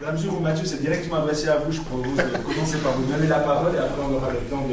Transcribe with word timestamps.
Dans 0.00 0.06
la 0.06 0.12
mesure 0.12 0.34
où 0.34 0.40
Mathieu 0.40 0.64
s'est 0.64 0.78
directement 0.78 1.16
adressé 1.16 1.48
à 1.48 1.58
vous, 1.58 1.70
je 1.70 1.80
propose 1.82 2.16
de 2.16 2.38
commencer 2.38 2.78
par 2.78 2.92
vous 2.92 3.04
donner 3.04 3.26
la 3.26 3.40
parole 3.40 3.74
et 3.74 3.78
après 3.78 4.02
on 4.02 4.14
aura 4.14 4.30
le 4.30 4.38
temps 4.48 4.66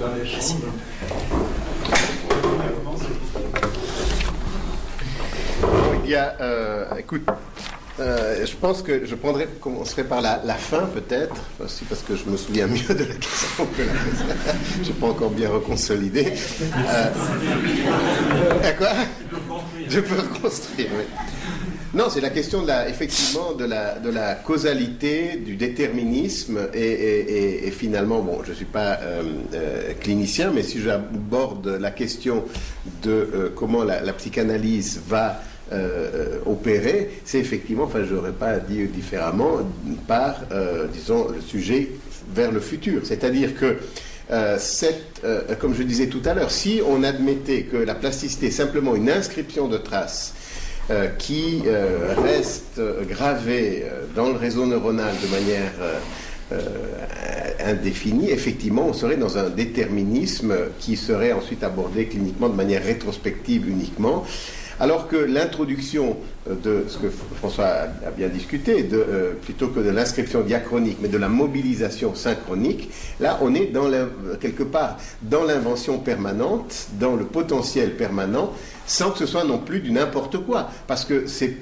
d'un 0.00 0.20
échange. 0.20 0.56
Il 6.04 6.10
y 6.10 6.16
a, 6.16 6.34
euh, 6.40 6.96
écoute, 6.98 7.22
euh, 8.00 8.44
je 8.44 8.56
pense 8.56 8.82
que 8.82 9.06
je 9.06 9.14
prendrai, 9.14 9.46
commencerai 9.60 10.02
par 10.02 10.20
la, 10.20 10.54
fin 10.54 10.86
peut-être, 10.86 11.36
aussi 11.62 11.84
parce 11.84 12.02
que 12.02 12.16
je 12.16 12.24
me 12.24 12.36
souviens 12.36 12.66
mieux 12.66 12.92
de 12.92 13.04
la 13.04 13.14
question 13.14 13.66
que 13.76 13.82
la 13.82 13.92
Je 14.82 14.88
n'ai 14.88 14.94
pas 14.94 15.06
encore 15.06 15.30
bien 15.30 15.48
reconsolidé. 15.48 16.32
Euh, 16.74 17.10
quoi? 18.78 18.88
Je 19.88 20.00
peux 20.00 20.16
reconstruire, 20.16 20.88
oui. 20.98 21.04
Non, 21.94 22.04
c'est 22.08 22.22
la 22.22 22.30
question 22.30 22.62
de 22.62 22.68
la, 22.68 22.88
effectivement 22.88 23.52
de 23.52 23.66
la, 23.66 23.98
de 23.98 24.08
la 24.08 24.34
causalité, 24.36 25.36
du 25.36 25.56
déterminisme 25.56 26.58
et, 26.72 27.70
finalement, 27.70 28.22
bon, 28.22 28.38
je 28.44 28.50
ne 28.50 28.54
suis 28.54 28.64
pas 28.64 28.98
euh, 29.02 29.22
euh, 29.52 29.92
clinicien, 30.00 30.52
mais 30.54 30.62
si 30.62 30.80
j'aborde 30.80 31.66
la 31.66 31.90
question 31.90 32.44
de 33.02 33.10
euh, 33.10 33.50
comment 33.54 33.84
la, 33.84 34.00
psychanalyse 34.14 35.02
va 35.06 35.42
opérer, 36.44 37.10
c'est 37.24 37.38
effectivement, 37.38 37.84
enfin, 37.84 38.04
je 38.06 38.14
n'aurais 38.14 38.32
pas 38.32 38.58
dit 38.58 38.84
différemment, 38.88 39.60
par, 40.06 40.40
disons, 40.92 41.28
le 41.28 41.40
sujet 41.40 41.88
vers 42.34 42.52
le 42.52 42.60
futur. 42.60 43.00
C'est-à-dire 43.04 43.54
que 43.56 43.78
cette, 44.58 45.22
comme 45.58 45.74
je 45.74 45.82
disais 45.82 46.08
tout 46.08 46.20
à 46.26 46.34
l'heure, 46.34 46.50
si 46.50 46.82
on 46.86 47.02
admettait 47.02 47.62
que 47.62 47.78
la 47.78 47.94
plasticité 47.94 48.48
est 48.48 48.50
simplement 48.50 48.94
une 48.94 49.08
inscription 49.08 49.66
de 49.66 49.78
traces 49.78 50.34
euh, 50.90 51.06
qui 51.16 51.62
euh, 51.66 52.12
reste 52.20 52.80
gravé 53.08 53.84
euh, 53.84 54.04
dans 54.16 54.26
le 54.26 54.36
réseau 54.36 54.66
neuronal 54.66 55.14
de 55.22 55.28
manière 55.28 55.72
indéfinie, 57.64 58.30
effectivement, 58.30 58.86
on 58.86 58.92
serait 58.92 59.16
dans 59.16 59.38
un 59.38 59.48
déterminisme 59.48 60.54
qui 60.78 60.98
serait 60.98 61.32
ensuite 61.32 61.64
abordé 61.64 62.06
cliniquement 62.06 62.50
de 62.50 62.54
manière 62.54 62.84
rétrospective 62.84 63.66
uniquement. 63.66 64.26
Alors 64.80 65.08
que 65.08 65.16
l'introduction 65.16 66.16
de 66.48 66.84
ce 66.88 66.98
que 66.98 67.08
François 67.36 67.66
a 68.06 68.10
bien 68.10 68.28
discuté, 68.28 68.82
de, 68.82 69.36
plutôt 69.42 69.68
que 69.68 69.80
de 69.80 69.90
l'inscription 69.90 70.40
diachronique, 70.40 70.98
mais 71.00 71.08
de 71.08 71.18
la 71.18 71.28
mobilisation 71.28 72.14
synchronique, 72.14 72.90
là 73.20 73.38
on 73.42 73.54
est 73.54 73.66
dans 73.66 73.88
quelque 74.40 74.64
part 74.64 74.98
dans 75.22 75.44
l'invention 75.44 75.98
permanente, 75.98 76.88
dans 76.98 77.14
le 77.14 77.24
potentiel 77.24 77.96
permanent, 77.96 78.52
sans 78.86 79.10
que 79.10 79.18
ce 79.18 79.26
soit 79.26 79.44
non 79.44 79.58
plus 79.58 79.80
du 79.80 79.92
n'importe 79.92 80.38
quoi, 80.38 80.68
parce 80.86 81.04
que 81.04 81.26
c'est 81.26 81.56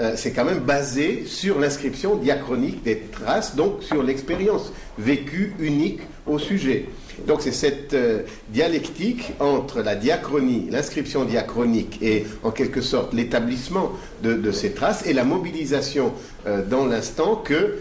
euh, 0.00 0.12
c'est 0.16 0.32
quand 0.32 0.44
même 0.44 0.60
basé 0.60 1.24
sur 1.26 1.58
l'inscription 1.58 2.16
diachronique 2.16 2.82
des 2.82 2.98
traces, 3.10 3.56
donc 3.56 3.82
sur 3.82 4.02
l'expérience 4.02 4.72
vécue 4.98 5.54
unique 5.58 6.00
au 6.26 6.38
sujet. 6.38 6.86
Donc 7.26 7.42
c'est 7.42 7.52
cette 7.52 7.94
euh, 7.94 8.22
dialectique 8.50 9.32
entre 9.40 9.82
la 9.82 9.96
diachronie, 9.96 10.68
l'inscription 10.70 11.24
diachronique 11.24 11.98
et 12.02 12.26
en 12.42 12.50
quelque 12.50 12.80
sorte 12.80 13.12
l'établissement 13.14 13.92
de, 14.22 14.50
ces 14.52 14.72
traces 14.72 15.06
et 15.06 15.12
la 15.12 15.24
mobilisation 15.24 16.12
euh, 16.46 16.64
dans 16.64 16.86
l'instant 16.86 17.36
que 17.36 17.76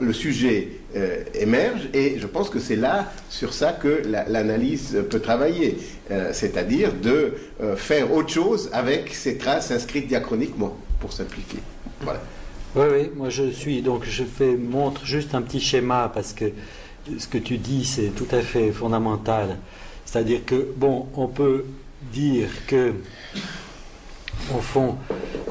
le 0.00 0.12
sujet 0.12 0.68
euh, 0.96 1.24
émerge 1.34 1.88
et 1.92 2.18
je 2.18 2.26
pense 2.26 2.48
que 2.48 2.58
c'est 2.58 2.76
là, 2.76 3.12
sur 3.28 3.52
ça, 3.52 3.72
que 3.72 4.02
l'analyse 4.28 4.96
peut 5.10 5.20
travailler, 5.20 5.76
euh, 6.10 6.30
c'est-à-dire 6.32 6.94
de 6.94 7.34
euh, 7.60 7.76
faire 7.76 8.14
autre 8.14 8.30
chose 8.30 8.70
avec 8.72 9.12
ces 9.14 9.36
traces 9.36 9.70
inscrites 9.70 10.06
diachroniquement, 10.06 10.74
pour 11.00 11.12
simplifier. 11.12 11.60
Voilà. 12.00 12.20
Oui, 12.74 12.84
oui, 12.90 13.10
moi 13.14 13.28
je 13.28 13.50
suis, 13.50 13.82
donc 13.82 14.04
je 14.04 14.24
fais, 14.24 14.56
montre 14.56 15.04
juste 15.04 15.34
un 15.34 15.42
petit 15.42 15.60
schéma 15.60 16.10
parce 16.14 16.32
que 16.32 16.46
ce 17.18 17.26
que 17.26 17.38
tu 17.38 17.58
dis, 17.58 17.84
c'est 17.84 18.14
tout 18.14 18.28
à 18.30 18.40
fait 18.40 18.70
fondamental. 18.72 19.56
C'est-à-dire 20.04 20.44
que, 20.44 20.68
bon, 20.76 21.06
on 21.14 21.26
peut 21.26 21.64
dire 22.12 22.48
que 22.66 22.94
au 24.54 24.60
fond, 24.60 24.96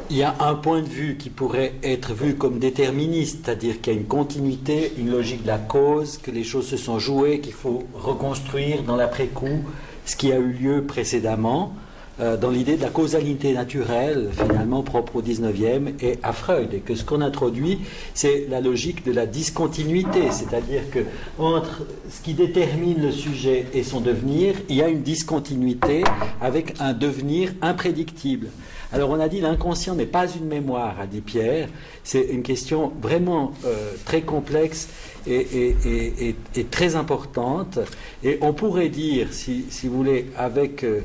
il 0.09 0.17
y 0.17 0.23
a 0.23 0.35
un 0.39 0.55
point 0.55 0.81
de 0.81 0.87
vue 0.87 1.17
qui 1.17 1.29
pourrait 1.29 1.73
être 1.83 2.13
vu 2.13 2.35
comme 2.35 2.59
déterministe, 2.59 3.39
c'est-à-dire 3.43 3.81
qu'il 3.81 3.93
y 3.93 3.95
a 3.95 3.99
une 3.99 4.05
continuité, 4.05 4.93
une 4.97 5.11
logique 5.11 5.43
de 5.43 5.47
la 5.47 5.57
cause, 5.57 6.17
que 6.17 6.31
les 6.31 6.43
choses 6.43 6.67
se 6.67 6.77
sont 6.77 6.99
jouées, 6.99 7.39
qu'il 7.39 7.53
faut 7.53 7.83
reconstruire 7.93 8.83
dans 8.83 8.95
l'après-coup 8.95 9.63
ce 10.05 10.15
qui 10.15 10.31
a 10.31 10.37
eu 10.37 10.51
lieu 10.51 10.83
précédemment, 10.83 11.73
euh, 12.19 12.37
dans 12.37 12.49
l'idée 12.49 12.77
de 12.77 12.81
la 12.81 12.89
causalité 12.89 13.53
naturelle, 13.53 14.29
finalement 14.31 14.83
propre 14.83 15.17
au 15.17 15.21
19e 15.21 15.93
et 16.01 16.17
à 16.23 16.31
Freud, 16.31 16.73
et 16.73 16.79
que 16.79 16.95
ce 16.95 17.03
qu'on 17.03 17.21
introduit, 17.21 17.79
c'est 18.13 18.47
la 18.49 18.61
logique 18.61 19.05
de 19.05 19.11
la 19.11 19.25
discontinuité, 19.25 20.31
c'est-à-dire 20.31 20.89
que 20.91 20.99
entre 21.37 21.85
ce 22.09 22.21
qui 22.21 22.33
détermine 22.33 23.01
le 23.01 23.11
sujet 23.11 23.65
et 23.73 23.83
son 23.83 23.99
devenir, 23.99 24.55
il 24.69 24.77
y 24.77 24.81
a 24.81 24.87
une 24.87 25.01
discontinuité 25.01 26.03
avec 26.41 26.75
un 26.79 26.93
devenir 26.93 27.51
imprédictible. 27.61 28.47
Alors 28.93 29.09
on 29.09 29.19
a 29.19 29.27
dit 29.27 29.41
l'inconscient 29.41 29.95
n'est 29.95 30.05
pas 30.05 30.27
une 30.27 30.45
mémoire, 30.45 30.99
a 31.01 31.07
dit 31.07 31.21
Pierre. 31.21 31.67
C'est 32.03 32.21
une 32.21 32.43
question 32.43 32.93
vraiment 33.01 33.51
euh, 33.65 33.91
très 34.05 34.21
complexe 34.21 34.87
et, 35.27 36.35
très 36.71 36.95
importante. 36.95 37.79
Et 38.23 38.37
on 38.41 38.53
pourrait 38.53 38.89
dire, 38.89 39.27
si, 39.31 39.65
vous 39.83 39.97
voulez, 39.97 40.27
avec 40.37 40.83
euh, 40.83 41.01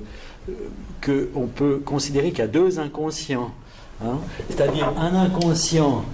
qu'on 1.05 1.47
peut 1.47 1.81
considérer 1.85 2.31
qu'il 2.31 2.41
y 2.41 2.43
a 2.43 2.49
deux 2.49 2.79
inconscients. 2.79 3.51
Hein. 4.05 4.19
C'est-à-dire 4.49 4.93
un 4.99 5.15
inconscient 5.15 6.05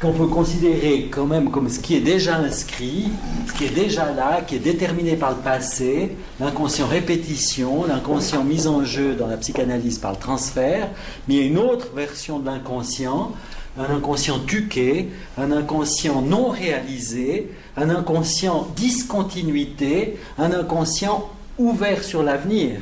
qu'on 0.00 0.12
peut 0.12 0.26
considérer 0.26 1.08
quand 1.10 1.24
même 1.24 1.50
comme 1.50 1.70
ce 1.70 1.80
qui 1.80 1.96
est 1.96 2.00
déjà 2.00 2.36
inscrit, 2.36 3.08
ce 3.46 3.52
qui 3.54 3.64
est 3.64 3.74
déjà 3.74 4.12
là, 4.12 4.42
qui 4.42 4.56
est 4.56 4.60
déterminé 4.60 5.16
par 5.16 5.30
le 5.30 5.36
passé, 5.36 6.12
l'inconscient 6.38 6.86
répétition, 6.86 7.86
l'inconscient 7.86 8.44
mise 8.44 8.66
en 8.66 8.84
jeu 8.84 9.14
dans 9.14 9.26
la 9.26 9.38
psychanalyse 9.38 9.98
par 9.98 10.12
le 10.12 10.18
transfert, 10.18 10.88
mais 11.26 11.34
il 11.34 11.40
y 11.40 11.42
a 11.42 11.46
une 11.46 11.58
autre 11.58 11.88
version 11.94 12.38
de 12.38 12.46
l'inconscient, 12.46 13.32
un 13.78 13.94
inconscient 13.94 14.38
tuqué, 14.40 15.08
un 15.38 15.50
inconscient 15.50 16.20
non 16.20 16.50
réalisé, 16.50 17.50
un 17.76 17.88
inconscient 17.88 18.68
discontinuité, 18.76 20.18
un 20.38 20.52
inconscient 20.52 21.30
ouvert 21.58 22.04
sur 22.04 22.22
l'avenir. 22.22 22.80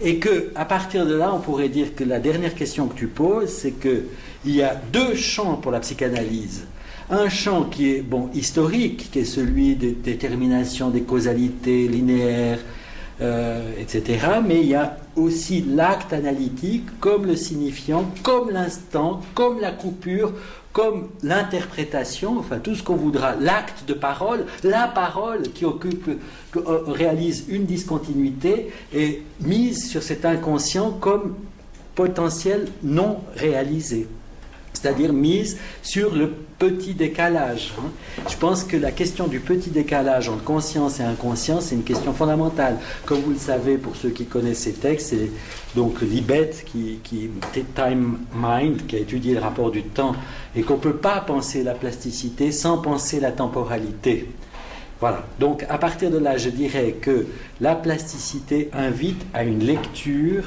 Et 0.00 0.18
que, 0.18 0.50
à 0.54 0.64
partir 0.64 1.06
de 1.06 1.14
là, 1.14 1.32
on 1.34 1.40
pourrait 1.40 1.68
dire 1.68 1.94
que 1.94 2.04
la 2.04 2.20
dernière 2.20 2.54
question 2.54 2.86
que 2.86 2.94
tu 2.94 3.08
poses, 3.08 3.48
c'est 3.48 3.72
que 3.72 4.04
il 4.44 4.54
y 4.54 4.62
a 4.62 4.74
deux 4.92 5.14
champs 5.14 5.56
pour 5.56 5.72
la 5.72 5.80
psychanalyse. 5.80 6.66
Un 7.10 7.28
champ 7.28 7.64
qui 7.64 7.90
est 7.90 8.02
bon 8.02 8.28
historique, 8.34 9.10
qui 9.10 9.20
est 9.20 9.24
celui 9.24 9.74
des 9.74 9.92
déterminations 9.92 10.90
des 10.90 11.02
causalités 11.02 11.88
linéaires, 11.88 12.60
euh, 13.20 13.72
etc. 13.80 14.18
Mais 14.46 14.60
il 14.60 14.68
y 14.68 14.74
a 14.74 14.96
aussi 15.16 15.62
l'acte 15.62 16.12
analytique 16.12 17.00
comme 17.00 17.26
le 17.26 17.34
signifiant, 17.34 18.04
comme 18.22 18.50
l'instant, 18.50 19.22
comme 19.34 19.60
la 19.60 19.72
coupure, 19.72 20.32
comme 20.78 21.08
l'interprétation, 21.24 22.38
enfin 22.38 22.60
tout 22.60 22.76
ce 22.76 22.84
qu'on 22.84 22.94
voudra, 22.94 23.34
l'acte 23.34 23.82
de 23.88 23.94
parole, 23.94 24.46
la 24.62 24.86
parole 24.86 25.50
qui 25.52 25.64
occupe, 25.64 26.08
euh, 26.54 26.84
réalise 26.86 27.46
une 27.48 27.64
discontinuité 27.64 28.70
est 28.94 29.22
mise 29.40 29.90
sur 29.90 30.04
cet 30.04 30.24
inconscient 30.24 30.92
comme 30.92 31.34
potentiel 31.96 32.68
non 32.84 33.18
réalisé 33.34 34.06
c'est-à-dire 34.80 35.12
mise 35.12 35.58
sur 35.82 36.14
le 36.14 36.30
petit 36.58 36.94
décalage. 36.94 37.72
Hein. 37.78 37.90
Je 38.28 38.36
pense 38.36 38.64
que 38.64 38.76
la 38.76 38.92
question 38.92 39.26
du 39.26 39.40
petit 39.40 39.70
décalage 39.70 40.28
entre 40.28 40.44
conscience 40.44 41.00
et 41.00 41.02
inconscience, 41.02 41.66
c'est 41.66 41.74
une 41.74 41.84
question 41.84 42.12
fondamentale. 42.12 42.78
Comme 43.04 43.20
vous 43.20 43.30
le 43.30 43.38
savez, 43.38 43.76
pour 43.76 43.96
ceux 43.96 44.10
qui 44.10 44.26
connaissent 44.26 44.60
ces 44.60 44.72
textes, 44.72 45.08
c'est 45.08 45.30
donc 45.74 46.00
Libet, 46.00 46.50
qui, 46.66 47.00
qui, 47.02 47.30
Time 47.74 48.18
Mind, 48.34 48.86
qui 48.86 48.96
a 48.96 48.98
étudié 49.00 49.34
le 49.34 49.40
rapport 49.40 49.70
du 49.70 49.82
temps, 49.82 50.14
et 50.54 50.62
qu'on 50.62 50.74
ne 50.74 50.80
peut 50.80 50.96
pas 50.96 51.20
penser 51.20 51.62
la 51.62 51.74
plasticité 51.74 52.52
sans 52.52 52.78
penser 52.78 53.20
la 53.20 53.32
temporalité. 53.32 54.28
Voilà. 55.00 55.24
Donc, 55.38 55.64
à 55.68 55.78
partir 55.78 56.10
de 56.10 56.18
là, 56.18 56.36
je 56.36 56.50
dirais 56.50 56.96
que 57.00 57.26
la 57.60 57.76
plasticité 57.76 58.68
invite 58.72 59.24
à 59.32 59.44
une 59.44 59.60
lecture 59.60 60.44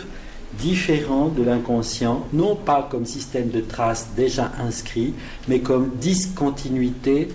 différent 0.53 1.29
de 1.29 1.43
l'inconscient, 1.43 2.25
non 2.33 2.55
pas 2.55 2.87
comme 2.89 3.05
système 3.05 3.49
de 3.49 3.61
traces 3.61 4.09
déjà 4.15 4.51
inscrit, 4.59 5.13
mais 5.47 5.59
comme 5.59 5.91
discontinuité 5.95 7.29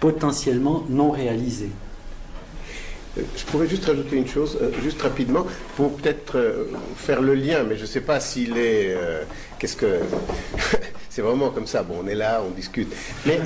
potentiellement 0.00 0.84
non 0.88 1.10
réalisée. 1.10 1.70
Euh, 3.18 3.22
je 3.36 3.44
pourrais 3.44 3.68
juste 3.68 3.84
rajouter 3.86 4.16
une 4.16 4.28
chose, 4.28 4.58
euh, 4.60 4.70
juste 4.82 5.00
rapidement, 5.02 5.46
pour 5.76 5.96
peut-être 5.96 6.36
euh, 6.36 6.64
faire 6.96 7.22
le 7.22 7.34
lien, 7.34 7.64
mais 7.64 7.76
je 7.76 7.82
ne 7.82 7.86
sais 7.86 8.00
pas 8.00 8.20
s'il 8.20 8.56
est. 8.58 8.96
Qu'est-ce 9.58 9.76
que. 9.76 10.00
C'est 11.18 11.22
vraiment 11.22 11.50
comme 11.50 11.66
ça. 11.66 11.82
Bon, 11.82 11.96
on 12.04 12.06
est 12.06 12.14
là, 12.14 12.40
on 12.46 12.50
discute. 12.50 12.94
Mais 13.26 13.40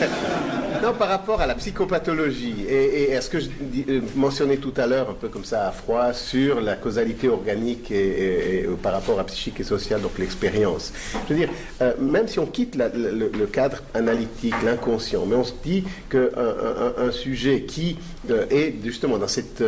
non, 0.82 0.92
par 0.92 1.08
rapport 1.08 1.40
à 1.40 1.46
la 1.46 1.54
psychopathologie 1.54 2.66
et, 2.68 3.16
à 3.16 3.22
ce 3.22 3.30
que 3.30 3.40
je 3.40 3.48
euh, 3.88 4.02
mentionnais 4.16 4.58
tout 4.58 4.74
à 4.76 4.86
l'heure, 4.86 5.08
un 5.08 5.14
peu 5.14 5.28
comme 5.28 5.46
ça 5.46 5.68
à 5.68 5.72
froid, 5.72 6.12
sur 6.12 6.60
la 6.60 6.76
causalité 6.76 7.30
organique 7.30 7.90
et, 7.90 8.66
par 8.82 8.92
rapport 8.92 9.18
à 9.18 9.24
psychique 9.24 9.60
et 9.60 9.64
social, 9.64 10.02
donc 10.02 10.18
l'expérience. 10.18 10.92
Je 11.26 11.32
veux 11.32 11.40
dire, 11.40 11.48
euh, 11.80 11.94
même 11.98 12.28
si 12.28 12.38
on 12.38 12.44
quitte 12.44 12.76
le, 12.76 13.46
cadre 13.46 13.78
analytique, 13.94 14.56
l'inconscient, 14.62 15.24
mais 15.24 15.36
on 15.36 15.44
se 15.44 15.54
dit 15.64 15.84
qu'un 16.10 16.28
un, 16.98 17.10
sujet 17.12 17.62
qui 17.62 17.96
euh, 18.28 18.44
est 18.50 18.74
justement 18.84 19.16
dans 19.16 19.26
cette 19.26 19.64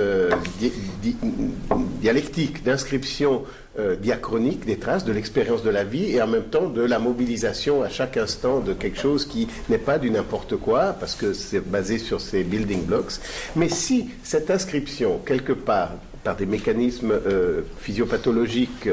dialectique 2.03 2.63
d'inscription 2.63 3.45
euh, 3.79 3.97
diachronique 3.97 4.67
des 4.67 4.77
traces 4.77 5.05
de 5.05 5.13
l'expérience 5.13 5.63
de 5.63 5.71
la 5.71 5.85
vie 5.85 6.15
et 6.15 6.21
en 6.21 6.27
même 6.27 6.45
temps 6.45 6.69
de 6.69 6.83
la 6.83 6.99
mobilisation 6.99 7.83
à 7.83 7.89
chaque 7.89 8.17
instant 8.17 8.61
de 8.61 8.75
quelque 8.75 8.99
chose 8.99 9.25
qui 9.25 9.49
n'est 9.69 9.79
pas 9.79 9.99
du 9.99 10.11
n'importe 10.11 10.57
quoi, 10.57 10.95
parce 10.99 11.15
que 11.15 11.33
c'est 11.33 11.61
basé 11.61 11.99
sur 11.99 12.21
ces 12.21 12.45
building 12.45 12.85
blocks. 12.85 13.13
Mais 13.57 13.69
si 13.69 14.11
cette 14.23 14.51
inscription, 14.51 15.21
quelque 15.25 15.53
part, 15.53 15.93
par 16.23 16.37
des 16.37 16.47
mécanismes 16.47 17.13
euh, 17.13 17.63
physiopathologiques 17.81 18.89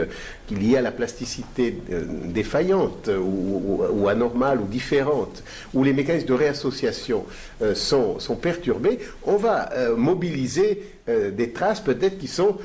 euh, 0.51 0.60
liés 0.60 0.78
à 0.78 0.81
la 0.81 0.92
plasticité 0.92 1.78
euh, 1.92 2.04
défaillante 2.25 3.10
ou, 3.10 4.07
anormale 4.07 4.60
ou 4.62 4.66
différente, 4.66 5.44
où 5.74 5.84
les 5.84 5.94
mécanismes 5.94 6.28
de 6.28 6.34
réassociation 6.34 7.25
sont, 7.74 8.19
sont, 8.19 8.36
perturbés, 8.36 9.00
on 9.24 9.36
va 9.36 9.69
mobiliser 9.96 10.84
des 11.07 11.51
traces 11.51 11.81
peut-être 11.81 12.18
qui, 12.18 12.28
sont, 12.28 12.57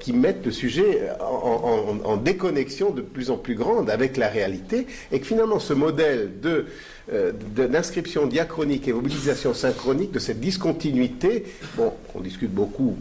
qui 0.00 0.12
mettent 0.12 0.44
le 0.44 0.50
sujet 0.52 1.08
en, 1.20 1.98
en, 2.04 2.16
déconnexion 2.16 2.90
de 2.90 3.02
plus 3.02 3.30
en 3.30 3.36
plus 3.36 3.54
grande 3.54 3.90
avec 3.90 4.16
la 4.16 4.28
réalité 4.28 4.86
et 5.10 5.20
que 5.20 5.26
finalement 5.26 5.58
ce 5.58 5.72
modèle 5.72 6.40
de 6.40 6.66
euh, 7.10 7.32
d'inscription 7.32 8.28
diachronique 8.28 8.86
et 8.86 8.92
mobilisation 8.92 9.54
synchronique 9.54 10.12
de 10.12 10.20
cette 10.20 10.38
discontinuité, 10.38 11.44
bon, 11.76 11.92
on 12.14 12.20
discute 12.20 12.52
beaucoup 12.52 12.96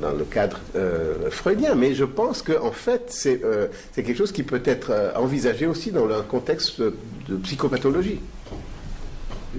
dans 0.00 0.12
le 0.12 0.22
cadre 0.24 0.60
euh, 0.76 1.28
freudien, 1.30 1.74
mais 1.74 1.92
je 1.92 2.04
pense 2.04 2.40
qu'en 2.42 2.70
fait, 2.70 3.10
euh, 3.46 3.68
c'est 3.92 4.02
quelque 4.02 4.18
chose 4.18 4.32
qui 4.32 4.42
peut 4.42 4.62
être 4.64 5.12
envisagé 5.16 5.66
aussi 5.66 5.92
dans 5.92 6.06
le 6.06 6.22
contexte 6.22 6.80
de 6.80 7.36
psychopathologie. 7.42 8.20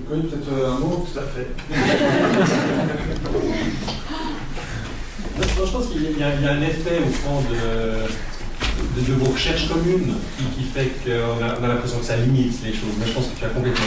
peut-être 0.10 0.66
un 0.66 0.80
mot 0.80 1.06
Tout 1.12 1.20
à 1.20 1.24
fait. 1.24 1.48
je 5.40 5.72
pense 5.72 5.88
qu'il 5.88 6.18
y, 6.18 6.24
a 6.24 6.52
un 6.52 6.62
effet 6.62 7.00
au 7.00 7.10
fond 7.10 7.42
de 7.52 8.08
de, 8.96 9.14
vos 9.14 9.32
recherches 9.32 9.68
communes 9.68 10.14
qui, 10.56 10.64
fait 10.64 10.92
qu'on 11.04 11.44
a, 11.44 11.50
a 11.50 11.68
l'impression 11.68 12.00
que 12.00 12.06
ça 12.06 12.18
limite 12.18 12.54
les 12.64 12.72
choses. 12.72 12.94
Mais 13.00 13.08
je 13.08 13.14
pense 13.14 13.28
que 13.28 13.40
tu 13.40 13.46
as 13.46 13.50
complètement 13.50 13.86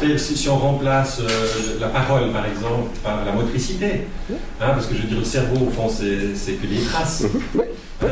raison. 0.00 0.18
Si, 0.18 0.36
si, 0.36 0.48
on 0.48 0.56
remplace 0.56 1.20
euh, 1.20 1.78
la 1.80 1.88
parole, 1.88 2.30
par 2.32 2.46
exemple, 2.46 2.90
par 3.02 3.24
la 3.24 3.32
motricité, 3.32 4.02
hein, 4.30 4.34
parce 4.58 4.86
que 4.86 4.94
je 4.94 5.02
veux 5.02 5.08
dire, 5.08 5.18
le 5.18 5.24
cerveau, 5.24 5.66
au 5.66 5.70
fond, 5.70 5.88
c'est 5.88 6.52
que 6.52 6.66
des 6.66 6.82
traces. 6.84 7.24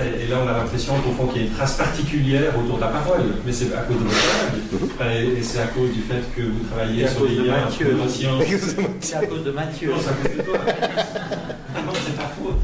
Et, 0.04 0.28
là, 0.28 0.36
on 0.44 0.48
a 0.48 0.52
l'impression 0.52 0.94
qu'au 1.00 1.12
fond, 1.12 1.26
qu'il 1.26 1.42
y 1.42 1.44
a 1.44 1.48
une 1.48 1.54
trace 1.54 1.74
particulière 1.74 2.52
autour 2.58 2.76
de 2.76 2.82
la 2.82 2.88
parole. 2.88 3.22
Mais 3.46 3.52
c'est 3.52 3.72
à 3.74 3.82
cause 3.82 3.96
de 3.96 4.04
votre 4.04 4.96
travail. 4.96 5.26
Mhm. 5.26 5.36
Et, 5.38 5.42
c'est 5.42 5.60
à 5.60 5.66
cause 5.68 5.90
du 5.92 6.00
fait 6.00 6.22
que 6.36 6.42
vous 6.42 6.64
travaillez 6.70 7.08
sur 7.08 7.24
les 7.24 7.36
liens 7.36 7.68
C'est 9.00 9.16
à 9.16 9.26
cause 9.26 9.44
de 9.44 9.50
Mathieu. 9.50 9.90
Non, 9.90 9.96
c'est 10.00 10.10
à 10.10 10.12
cause 10.14 10.36
de 10.36 10.42
toi. 10.42 10.58
non, 11.86 11.92
c'est 11.94 12.16
ta 12.16 12.28
faute. 12.28 12.54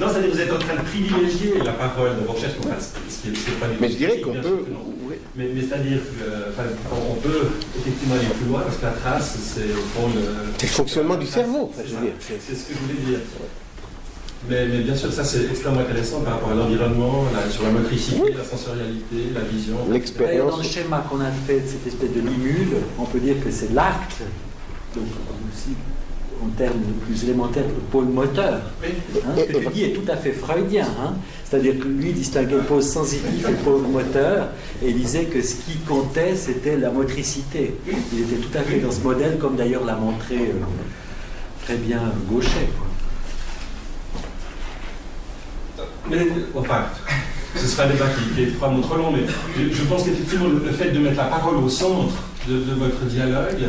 Non, 0.00 0.06
c'est-à-dire 0.08 0.30
que 0.30 0.34
vous 0.34 0.40
êtes 0.40 0.52
en 0.52 0.58
train 0.58 0.74
de 0.74 0.88
privilégier 0.88 1.54
la 1.64 1.72
parole 1.72 2.16
de 2.20 2.26
vos 2.26 2.32
recherches. 2.32 2.54
Enfin, 2.60 2.76
ce 2.78 3.22
qui 3.22 3.28
est, 3.28 3.52
pas 3.60 3.66
mais 3.80 3.88
je 3.88 3.96
dirais 3.96 4.20
qu'on 4.20 4.34
peut. 4.34 4.64
Mais, 5.36 5.48
mais 5.54 5.62
c'est-à-dire 5.62 5.98
qu'on 6.90 7.14
peut 7.16 7.48
effectivement 7.78 8.14
aller 8.14 8.26
plus 8.26 8.48
loin 8.48 8.60
parce 8.60 8.76
que 8.76 8.84
la 8.84 8.92
trace, 8.92 9.38
c'est 9.42 9.72
au 9.72 9.84
fond 9.94 10.08
le. 10.14 10.22
C'est 10.58 10.66
le 10.66 10.72
fonctionnement 10.72 11.16
du 11.16 11.26
cerveau. 11.26 11.70
C'est 11.74 11.84
ce 11.84 12.64
que 12.68 12.74
je 12.74 12.78
voulais 12.78 13.00
dire. 13.06 13.18
Mais, 14.48 14.66
bien 14.66 14.96
sûr, 14.96 15.12
ça 15.12 15.24
c'est 15.24 15.44
extrêmement 15.50 15.80
intéressant 15.80 16.20
par 16.20 16.34
rapport 16.34 16.50
à 16.50 16.54
l'environnement, 16.54 17.24
sur 17.50 17.62
la 17.62 17.70
motricité, 17.70 18.34
la 18.36 18.44
sensorialité, 18.44 19.30
la 19.34 19.42
vision. 19.42 19.76
L'expérience. 19.90 20.50
Dans 20.50 20.56
le 20.56 20.62
schéma 20.64 21.06
qu'on 21.08 21.20
a 21.20 21.30
fait 21.46 21.60
de 21.60 21.66
cette 21.66 21.86
espèce 21.86 22.10
de 22.10 22.20
limule, 22.20 22.78
on 22.98 23.04
peut 23.04 23.20
dire 23.20 23.36
que 23.42 23.50
c'est 23.50 23.72
l'acte, 23.72 24.22
donc 24.94 25.04
aussi 25.52 25.76
en 26.44 26.48
termes 26.56 26.82
plus 27.06 27.24
élémentaires, 27.24 27.64
le 27.66 27.80
pôle 27.90 28.06
moteur. 28.06 28.60
Hein, 28.84 28.88
ce 29.36 29.42
que 29.44 29.58
tu 29.58 29.68
dis 29.72 29.84
est 29.84 29.92
tout 29.92 30.10
à 30.10 30.16
fait 30.16 30.32
freudien. 30.32 30.86
Hein. 31.00 31.14
C'est-à-dire 31.44 31.78
que 31.78 31.86
lui 31.86 32.12
distinguait 32.12 32.56
le 32.56 32.62
pôle 32.62 32.82
sensitif 32.82 33.46
et 33.46 33.52
le 33.52 33.56
pôle 33.58 33.82
moteur 33.82 34.48
et 34.84 34.92
disait 34.92 35.24
que 35.24 35.40
ce 35.40 35.54
qui 35.54 35.76
comptait, 35.88 36.34
c'était 36.34 36.76
la 36.76 36.90
motricité. 36.90 37.74
Il 38.12 38.20
était 38.20 38.36
tout 38.36 38.58
à 38.58 38.62
fait 38.62 38.80
dans 38.80 38.90
ce 38.90 39.00
modèle, 39.00 39.38
comme 39.38 39.56
d'ailleurs 39.56 39.84
l'a 39.84 39.94
montré 39.94 40.36
euh, 40.36 40.64
très 41.64 41.76
bien 41.76 42.00
Gauchet. 42.28 42.68
Mais, 46.12 46.18
enfin, 46.54 46.84
ce 47.56 47.66
sera 47.66 47.84
un 47.84 47.88
débat 47.88 48.04
qui, 48.34 48.42
est 48.42 48.46
probablement 48.46 48.86
trop 48.86 48.96
long, 48.96 49.12
mais 49.12 49.22
je, 49.56 49.82
pense 49.84 50.04
qu'effectivement, 50.04 50.46
le, 50.48 50.70
fait 50.70 50.90
de 50.90 50.98
mettre 50.98 51.16
la 51.16 51.24
parole 51.24 51.56
au 51.56 51.68
centre 51.68 52.14
de, 52.46 52.74
votre 52.74 53.04
dialogue 53.06 53.62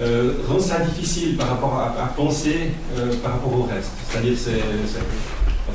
euh, 0.00 0.32
rend 0.48 0.58
ça 0.58 0.78
difficile 0.80 1.36
par 1.36 1.48
rapport 1.50 1.78
à, 1.78 2.06
penser 2.16 2.70
euh, 2.98 3.12
par 3.22 3.32
rapport 3.32 3.52
au 3.52 3.62
reste. 3.64 3.90
C'est-à-dire, 4.08 4.34
c'est 4.36 4.62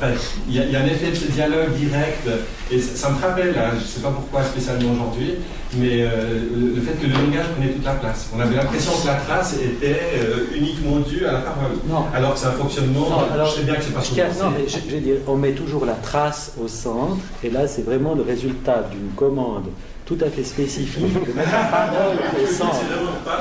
Enfin, 0.00 0.12
il 0.48 0.54
y, 0.54 0.76
a 0.76 0.80
un 0.80 0.86
effet 0.86 1.10
de 1.10 1.16
ce 1.16 1.26
dialogue 1.26 1.74
direct, 1.74 2.28
et 2.70 2.80
ça, 2.80 3.10
me 3.10 3.20
rappelle, 3.20 3.52
hein, 3.58 3.70
je 3.72 3.82
ne 3.82 3.88
sais 3.88 4.00
pas 4.00 4.10
pourquoi 4.10 4.44
spécialement 4.44 4.92
aujourd'hui, 4.92 5.34
mais 5.74 6.02
euh, 6.02 6.74
le, 6.76 6.80
fait 6.80 6.92
que 6.92 7.06
le 7.06 7.14
langage 7.14 7.46
prenait 7.56 7.72
toute 7.72 7.84
la 7.84 7.94
place. 7.94 8.30
On 8.36 8.38
avait 8.38 8.54
l'impression 8.54 8.92
que 8.92 9.08
la 9.08 9.16
trace 9.16 9.54
était 9.54 10.00
euh, 10.14 10.46
uniquement 10.56 11.00
due 11.00 11.26
à 11.26 11.32
la 11.32 11.40
parole. 11.40 11.72
Non. 11.88 12.04
Alors 12.14 12.34
que 12.34 12.38
c'est 12.38 12.46
un 12.46 12.52
fonctionnement, 12.52 13.24
je 13.44 13.50
sais 13.50 13.62
bien 13.64 13.74
que 13.74 13.82
c'est 13.82 13.94
pas 13.94 14.02
souvent. 14.02 14.22
Non, 14.40 14.56
mais 14.56 14.68
je, 14.68 14.96
dire, 14.98 15.16
on 15.26 15.36
met 15.36 15.52
toujours 15.52 15.84
la 15.84 15.94
trace 15.94 16.52
au 16.62 16.68
centre, 16.68 17.16
et 17.42 17.50
là 17.50 17.66
c'est 17.66 17.82
vraiment 17.82 18.14
le 18.14 18.22
résultat 18.22 18.88
d'une 18.92 19.10
commande 19.16 19.66
tout 20.06 20.18
à 20.22 20.30
fait 20.30 20.44
spécifique 20.44 21.12
de 21.12 21.32
mettre 21.32 21.52
la 21.52 21.64
parole 21.64 22.16
au 22.40 22.46
centre. 22.52 22.76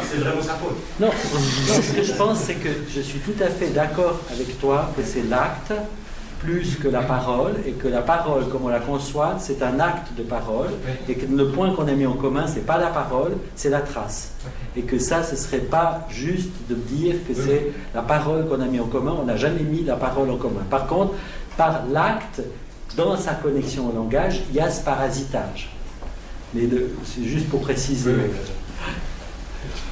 C'est 0.09 0.18
vraiment, 0.18 0.42
sa 0.42 0.56
faute. 0.56 0.75
Non, 1.00 1.07
non, 1.07 1.81
ce 1.81 1.94
que 1.94 2.04
je 2.04 2.13
pense, 2.13 2.39
c'est 2.39 2.56
que 2.56 2.69
je 2.94 3.00
suis 3.00 3.19
tout 3.19 3.42
à 3.42 3.48
fait 3.48 3.68
d'accord 3.68 4.19
avec 4.31 4.59
toi 4.59 4.92
que 4.98 5.04
c'est 5.06 5.30
l'acte 5.30 5.71
plus 6.39 6.75
que 6.75 6.87
la 6.87 7.01
parole, 7.01 7.53
et 7.65 7.71
que 7.71 7.87
la 7.87 8.01
parole, 8.01 8.47
comme 8.49 8.65
on 8.65 8.69
la 8.69 8.79
conçoit, 8.79 9.35
c'est 9.39 9.61
un 9.61 9.79
acte 9.79 10.15
de 10.17 10.23
parole, 10.23 10.69
et 11.07 11.15
que 11.15 11.25
le 11.25 11.49
point 11.49 11.73
qu'on 11.73 11.87
a 11.87 11.93
mis 11.93 12.05
en 12.05 12.13
commun, 12.13 12.45
c'est 12.47 12.65
pas 12.65 12.77
la 12.77 12.87
parole, 12.87 13.33
c'est 13.55 13.69
la 13.69 13.81
trace. 13.81 14.31
Et 14.75 14.81
que 14.81 14.99
ça, 14.99 15.23
ce 15.23 15.35
serait 15.35 15.59
pas 15.59 16.07
juste 16.09 16.51
de 16.69 16.75
dire 16.75 17.15
que 17.27 17.33
c'est 17.33 17.71
la 17.93 18.01
parole 18.01 18.47
qu'on 18.47 18.61
a 18.61 18.65
mis 18.65 18.79
en 18.79 18.87
commun, 18.87 19.15
on 19.19 19.25
n'a 19.25 19.37
jamais 19.37 19.63
mis 19.63 19.83
la 19.83 19.95
parole 19.95 20.29
en 20.29 20.37
commun. 20.37 20.61
Par 20.69 20.87
contre, 20.87 21.13
par 21.57 21.83
l'acte, 21.91 22.41
dans 22.95 23.17
sa 23.17 23.33
connexion 23.33 23.89
au 23.89 23.95
langage, 23.95 24.43
il 24.49 24.55
y 24.55 24.59
a 24.59 24.69
ce 24.69 24.83
parasitage. 24.83 25.69
Mais 26.53 26.67
c'est 27.03 27.23
juste 27.23 27.49
pour 27.49 27.61
préciser. 27.61 28.13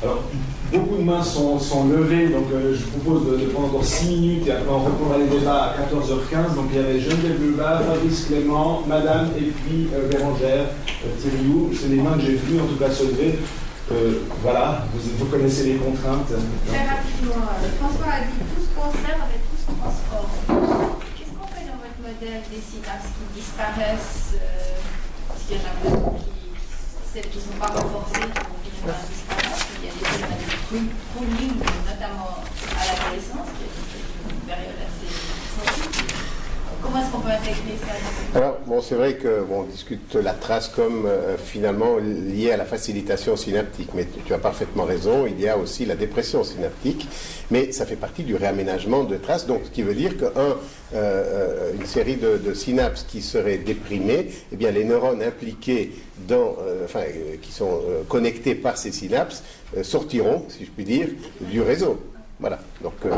Alors, 0.04 0.24
beaucoup 0.71 0.97
de 0.97 1.04
mains 1.04 1.23
sont, 1.23 1.88
levées, 1.90 2.30
donc 2.30 2.45
euh, 2.54 2.76
je 2.76 2.85
propose 2.85 3.40
de, 3.40 3.45
prendre 3.47 3.68
encore 3.68 3.85
6 3.85 4.07
minutes 4.07 4.47
et 4.47 4.52
après 4.52 4.69
on 4.69 4.80
reprendra 4.80 5.18
les 5.18 5.28
débats 5.28 5.64
à 5.64 5.76
14h15. 5.81 6.56
Donc 6.56 6.66
il 6.71 6.78
y 6.78 6.80
avait 6.80 7.00
Geneviève 7.00 7.42
Lebas, 7.42 7.80
Fabrice 7.80 8.26
Clément, 8.26 8.83
Madame 8.88 9.30
et 9.38 9.52
puis 9.52 9.88
euh, 9.94 10.09
Bérangère 10.09 10.66
euh, 11.06 11.07
C'est 11.19 11.88
les 11.90 12.02
mains 12.02 12.14
que 12.14 12.21
j'ai 12.21 12.35
vues 12.35 12.59
en 12.59 12.66
tout 12.66 12.78
cas 12.78 12.92
se 12.92 13.04
lever. 13.04 13.40
Euh, 13.92 14.23
voilà, 14.42 14.83
vous, 14.94 15.26
connaissez 15.26 15.64
les 15.66 15.76
contraintes. 15.76 16.28
Très 16.28 16.85
rapidement, 16.90 17.45
François 17.80 18.14
a 18.14 18.21
dit 18.21 18.42
tout 18.56 18.61
se 18.61 18.73
conserve 18.73 19.21
avec 19.21 19.45
tout 19.45 19.61
se 19.61 19.69
transforme. 19.78 20.97
Qu'est-ce 21.16 21.30
qu'on 21.38 21.47
fait 21.47 21.69
dans 21.69 21.78
votre 21.78 22.02
modèle 22.02 22.42
des 22.50 22.61
synapses 22.66 23.14
qui 23.14 23.40
disparaissent, 23.40 24.42
parce 25.28 25.42
qu'il 25.45 25.57
y 25.57 25.59
en 25.59 25.69
a 25.69 25.76
beaucoup 25.88 26.18
qui, 26.18 27.21
qui 27.21 27.38
ne 27.38 27.44
sont 27.44 27.59
pas 27.59 27.68
renforcées, 27.68 28.26
qui 28.26 28.71
vont 28.81 28.88
par 28.88 29.02
disparaître 29.07 29.65
il 29.80 29.86
y 29.86 29.90
a 29.90 29.94
des 29.94 30.06
phénomènes 30.06 30.40
de 30.40 30.90
notamment 31.90 32.44
à 32.76 32.86
l'adolescence, 32.86 33.50
qui 33.58 33.64
est 33.66 34.34
une 34.34 34.42
période 34.42 34.76
assez 34.82 35.10
sensible. 35.56 36.25
Comment 36.85 37.01
est-ce 37.01 37.11
qu'on 37.11 37.19
peut 37.19 37.30
intégrer 37.30 37.77
ça 37.80 38.37
Alors, 38.37 38.59
bon, 38.68 38.80
c'est 38.80 38.94
vrai 38.94 39.15
que 39.15 39.42
bon, 39.42 39.61
on 39.61 39.63
discute 39.63 40.13
la 40.13 40.33
trace 40.33 40.68
comme 40.68 41.07
euh, 41.07 41.35
finalement 41.35 41.97
liée 41.97 42.51
à 42.51 42.57
la 42.57 42.65
facilitation 42.65 43.35
synaptique, 43.35 43.89
mais 43.95 44.07
tu, 44.25 44.33
as 44.33 44.37
parfaitement 44.37 44.83
raison, 44.83 45.25
il 45.25 45.42
y 45.42 45.49
a 45.49 45.57
aussi 45.57 45.85
la 45.85 45.95
dépression 45.95 46.44
synaptique, 46.44 47.07
mais 47.49 47.71
ça 47.71 47.87
fait 47.87 47.95
partie 47.95 48.21
du 48.21 48.35
réaménagement 48.35 49.04
de 49.04 49.18
traces, 49.18 49.47
donc 49.47 49.61
ce 49.65 49.71
qui 49.71 49.81
veut 49.81 49.95
dire 49.95 50.15
qu'une 50.15 50.27
euh, 50.37 50.54
euh, 50.94 51.71
série 51.85 52.18
de, 52.18 52.54
synapses 52.54 53.04
qui 53.04 53.21
seraient 53.21 53.57
déprimées, 53.57 54.30
eh 54.51 54.56
bien, 54.56 54.69
les 54.69 54.83
neurones 54.83 55.23
impliqués 55.23 55.92
dans, 56.27 56.56
enfin, 56.83 57.01
qui 57.42 57.51
sont 57.51 57.81
connectés 58.07 58.56
par 58.56 58.77
ces 58.77 58.92
synapses 58.92 59.44
sortiront, 59.81 60.45
si 60.49 60.65
je 60.65 60.71
puis 60.71 60.85
dire, 60.85 61.07
du 61.42 61.61
réseau. 61.61 61.99
Voilà, 62.39 62.59
donc 62.83 62.94
euh, 63.06 63.09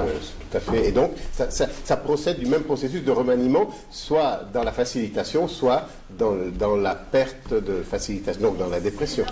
tout 0.51 0.57
à 0.57 0.59
fait. 0.59 0.89
Et 0.89 0.91
donc, 0.91 1.12
ça, 1.33 1.50
ça- 1.50 1.67
procède 1.97 2.38
du 2.39 2.45
même 2.45 2.62
processus 2.62 3.03
de 3.03 3.12
remaniement, 3.12 3.67
soit 3.89 4.41
dans 4.53 4.63
la 4.63 4.71
facilitation, 4.71 5.47
soit 5.47 5.88
dans, 6.12 6.36
dans 6.57 6.75
la 6.75 6.93
perte 6.93 7.51
de 7.53 7.81
facilitation, 7.81 8.41
donc 8.43 8.57
dans 8.59 8.69
la 8.69 8.79
dépression. 8.79 9.25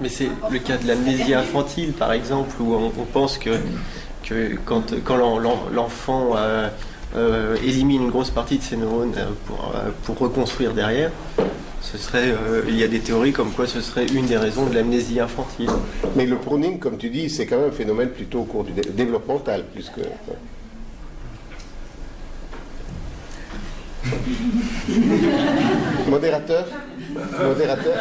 Mais 0.00 0.08
c'est 0.08 0.30
le 0.50 0.58
cas 0.60 0.78
de 0.78 0.86
l'amnésie 0.88 1.34
infantile, 1.34 1.92
par 1.92 2.12
exemple, 2.12 2.54
où 2.60 2.72
on, 2.74 2.90
pense 3.04 3.36
que, 3.36 3.50
que 4.24 4.56
quand, 4.64 4.94
quand 5.04 5.16
l'en- 5.18 5.38
l'en- 5.38 5.64
l'enfant 5.70 6.30
euh, 6.36 6.68
euh, 7.16 7.56
élimine 7.62 8.04
une 8.04 8.10
grosse 8.10 8.30
partie 8.30 8.56
de 8.56 8.62
ses 8.62 8.78
neurones 8.78 9.12
pour, 9.46 9.72
pour 10.04 10.18
reconstruire 10.18 10.72
derrière, 10.72 11.10
ce 11.82 11.98
serait, 11.98 12.30
euh, 12.32 12.62
il 12.68 12.76
y 12.78 12.84
a 12.84 12.88
des 12.88 13.00
théories 13.00 13.32
comme 13.32 13.50
quoi 13.52 13.66
ce 13.66 13.80
serait 13.80 14.06
une 14.06 14.26
des 14.26 14.36
raisons 14.36 14.66
de 14.66 14.74
l'amnésie 14.74 15.18
infantile. 15.20 15.70
Mais 16.16 16.26
le 16.26 16.36
pruning, 16.36 16.78
comme 16.78 16.98
tu 16.98 17.10
dis, 17.10 17.28
c'est 17.30 17.46
quand 17.46 17.58
même 17.58 17.68
un 17.70 17.72
phénomène 17.72 18.10
plutôt 18.10 18.40
au 18.40 18.44
cours 18.44 18.64
du 18.64 18.72
dé- 18.72 18.82
développemental, 18.94 19.64
plus 19.72 19.90
que. 19.90 20.00
Modérateur? 26.08 26.64
Modérateur? 27.42 27.96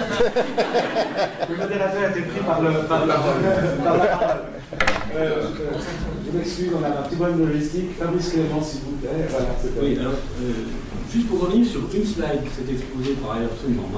Le 1.49 1.55
modérateur 1.57 2.03
a 2.03 2.09
été 2.09 2.21
pris 2.21 2.39
par, 2.45 2.61
le, 2.61 2.69
par, 2.87 3.05
la, 3.05 3.15
par 3.15 3.97
la 3.97 4.05
parole. 4.05 4.37
Euh, 5.15 5.43
je 6.31 6.37
m'excuse, 6.37 6.69
on 6.79 6.83
a 6.83 6.87
un 6.87 7.01
petit 7.03 7.15
problème 7.15 7.39
de 7.39 7.45
logistique. 7.45 7.97
Fabrice 7.99 8.29
Clément, 8.29 8.61
s'il 8.61 8.81
vous 8.81 8.91
plaît. 8.97 9.09
Voilà, 9.29 9.45
Oui, 9.81 9.97
alors, 9.99 10.13
euh, 10.13 10.51
juste 11.13 11.27
pour 11.27 11.41
revenir 11.41 11.65
sur 11.67 11.81
une 11.93 12.05
slide 12.05 12.43
qui 12.43 12.49
s'est 12.55 12.71
exposée 12.71 13.13
par 13.21 13.35
ailleurs 13.37 13.49
absolument. 13.53 13.89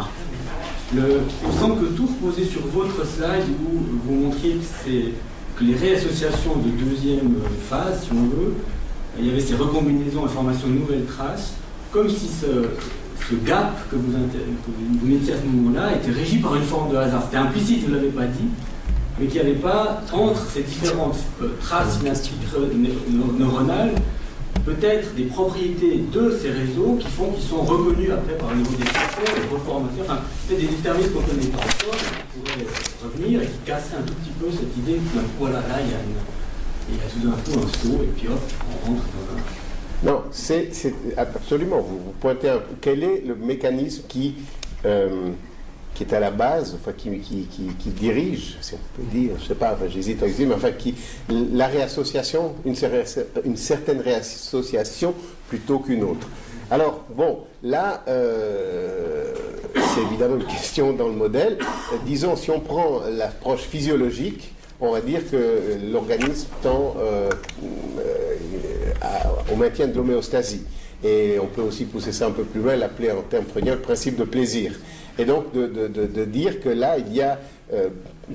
Le, 0.96 1.22
il 1.44 1.48
me 1.48 1.60
semble 1.60 1.80
que 1.82 1.86
tout 1.96 2.08
reposait 2.08 2.46
sur 2.46 2.62
votre 2.68 3.06
slide 3.06 3.46
où 3.64 3.80
vous 4.06 4.16
montriez 4.26 4.58
que, 4.86 5.64
les 5.64 5.76
réassociations 5.76 6.56
de 6.56 6.70
deuxième 6.84 7.36
phase, 7.70 8.04
si 8.04 8.10
on 8.14 8.24
veut, 8.36 8.54
il 9.20 9.28
y 9.28 9.30
avait 9.30 9.40
ces 9.42 9.56
recombinaisons 9.56 10.26
informations 10.26 10.68
de 10.68 10.74
nouvelles 10.74 11.06
traces, 11.06 11.54
comme 11.92 12.10
si 12.10 12.28
ce, 12.28 12.48
ce 13.30 13.36
gap 13.46 13.90
que 13.92 13.96
vous, 13.96 14.12
que 14.12 14.18
vous- 15.02 15.08
mettiez 15.08 15.34
à 15.34 15.38
ce 15.38 15.46
moment-là 15.46 15.96
était 15.96 16.12
régi 16.12 16.38
par 16.38 16.56
une 16.56 16.64
forme 16.64 16.92
de 16.92 16.98
hasard. 16.98 17.22
C'était 17.26 17.38
implicite, 17.38 17.84
vous 17.84 17.92
ne 17.92 17.96
l'avez 17.98 18.10
pas 18.10 18.26
dit, 18.26 18.48
mais 19.20 19.28
qu'il 19.28 19.42
n'y 19.42 19.50
avait 19.52 19.60
pas 19.60 20.02
entre 20.14 20.42
ces 20.52 20.64
différentes 20.64 21.18
euh, 21.44 21.50
traces 21.62 22.00
neuronales 23.38 23.92
peut-être 24.66 25.14
des 25.16 25.24
propriétés 25.24 25.98
de 26.12 26.32
ces 26.32 26.52
réseaux 26.52 26.96
qui 27.00 27.08
font 27.08 27.32
qu'ils 27.32 27.44
sont 27.44 27.62
reconnus 27.62 28.10
après 28.12 28.38
par 28.38 28.52
le 28.52 28.58
niveau 28.58 28.76
des 28.76 28.86
chercheurs, 28.86 29.36
des 29.36 29.54
reformateurs, 29.56 30.06
enfin, 30.06 30.20
peut-être 30.48 30.60
des 30.62 30.68
déterminismes 30.68 31.14
qu'on 31.14 31.22
connaît 31.22 31.48
pas 31.48 31.58
encore, 31.60 31.98
qui 32.00 32.40
pourraient 32.40 32.68
revenir 33.04 33.42
et 33.42 33.46
qui 33.46 33.58
casseraient 33.66 33.98
un 34.00 34.04
tout 34.04 34.14
petit 34.16 34.32
peu 34.40 34.48
cette 34.52 34.78
idée 34.78 34.98
que 34.98 35.20
voilà, 35.40 35.60
là, 35.60 35.80
il 35.84 35.92
y 35.92 35.94
a, 35.94 36.00
une- 36.00 36.90
il 36.90 36.96
y 36.96 37.00
a 37.00 37.10
tout 37.10 37.20
d'un 37.28 37.36
coup 37.42 37.60
un 37.66 37.72
saut 37.78 38.04
et 38.04 38.08
puis 38.18 38.28
hop, 38.28 38.40
on 38.84 38.88
rentre 38.88 39.04
dans 39.04 40.10
un. 40.12 40.12
Non, 40.14 40.24
c'est 40.32 40.74
c'est- 40.74 40.94
absolument. 41.18 41.80
Vous, 41.80 41.98
vous 42.00 42.14
pointez 42.20 42.50
un 42.50 42.60
Quel 42.82 43.04
est 43.04 43.24
le 43.26 43.36
mécanisme 43.36 44.04
qui, 44.08 44.36
euh, 44.86 45.30
qui 45.94 46.04
est 46.04 46.14
à 46.14 46.20
la 46.20 46.32
base, 46.32 46.76
enfin, 46.80 46.94
qui, 46.94 47.10
dirige, 47.90 48.58
si 48.62 48.74
on 48.74 48.78
peut 48.98 49.08
dire, 49.12 49.32
je 49.42 49.48
sais 49.48 49.56
pas, 49.56 49.78
j'hésite 49.90 50.24
à 50.24 50.28
dire, 50.28 50.48
mais 50.48 50.56
enfin, 50.56 50.72
qui, 50.72 50.96
la 51.30 51.68
réassociation, 51.68 52.54
une, 52.66 52.74
cer- 52.74 53.24
une 53.46 53.58
certaine 53.58 54.00
réassociation 54.02 55.14
plutôt 55.50 55.80
qu'une 55.80 56.04
autre. 56.04 56.28
Alors, 56.70 57.04
bon, 57.14 57.40
là, 57.64 58.04
euh, 58.08 59.34
c'est 59.76 60.02
évidemment 60.02 60.38
une 60.38 60.46
question 60.46 60.94
dans 60.94 61.08
le 61.08 61.14
modèle. 61.14 61.58
Disons, 62.06 62.38
si 62.38 62.50
on 62.50 62.62
prend 62.62 63.02
l'approche 63.10 63.62
physiologique, 63.62 64.54
on 64.80 64.94
va 64.94 65.02
dire 65.02 65.30
que 65.30 65.78
l'organisme 65.92 66.48
tend 66.64 66.96
euh, 66.98 67.30
euh, 68.00 68.36
au 69.52 69.56
maintien 69.58 69.88
de 69.88 69.96
l'homéostasie. 69.96 70.64
Et 71.04 71.38
on 71.42 71.48
peut 71.48 71.62
aussi 71.62 71.86
pousser 71.86 72.12
ça 72.12 72.28
un 72.28 72.32
peu 72.32 72.44
plus 72.44 72.62
loin, 72.62 72.76
l'appeler 72.76 73.12
en 73.12 73.22
termes 73.22 73.46
freudiens 73.46 73.76
le 73.76 73.82
principe 73.82 74.16
de 74.18 74.24
plaisir. 74.24 74.74
Et 75.20 75.26
donc 75.26 75.52
de, 75.54 75.68
de- 75.68 75.88
de- 75.88 76.06
de 76.08 76.26
dire 76.26 76.60
que 76.62 76.70
là, 76.70 76.98
il 76.98 77.14
y 77.14 77.22
a 77.22 77.40
euh, 77.74 77.90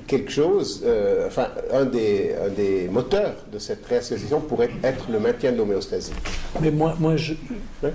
quelque 0.07 0.31
chose, 0.31 0.83
euh, 0.85 1.27
enfin, 1.27 1.47
un 1.71 1.85
des, 1.85 2.33
un 2.45 2.49
des 2.49 2.87
moteurs 2.87 3.35
de 3.51 3.59
cette 3.59 3.85
réassociation 3.85 4.39
pourrait 4.41 4.69
être 4.83 5.05
le 5.11 5.19
maintien 5.19 5.51
de 5.51 5.57
l'homéostasie. 5.57 6.11
Mais 6.61 6.71
moi, 6.71 6.95
moi 6.99 7.15
je. 7.15 7.33
Oui. 7.83 7.89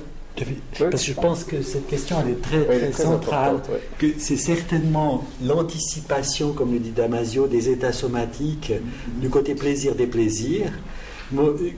Parce 0.78 0.90
que 1.02 1.08
je 1.08 1.12
pense 1.12 1.44
que 1.44 1.60
cette 1.60 1.86
question, 1.86 2.16
elle 2.24 2.32
est 2.32 2.40
très, 2.42 2.58
Oui, 2.60 2.64
très 2.66 2.90
très 2.90 3.02
centrale. 3.02 3.56
Que 3.98 4.06
c'est 4.18 4.38
certainement 4.38 5.24
l'anticipation, 5.44 6.52
comme 6.54 6.72
le 6.72 6.78
dit 6.78 6.90
Damasio, 6.90 7.46
des 7.46 7.68
états 7.68 7.92
somatiques 7.92 8.72
du 9.20 9.28
côté 9.28 9.54
plaisir 9.54 9.94
des 9.94 10.06
plaisirs, 10.06 10.72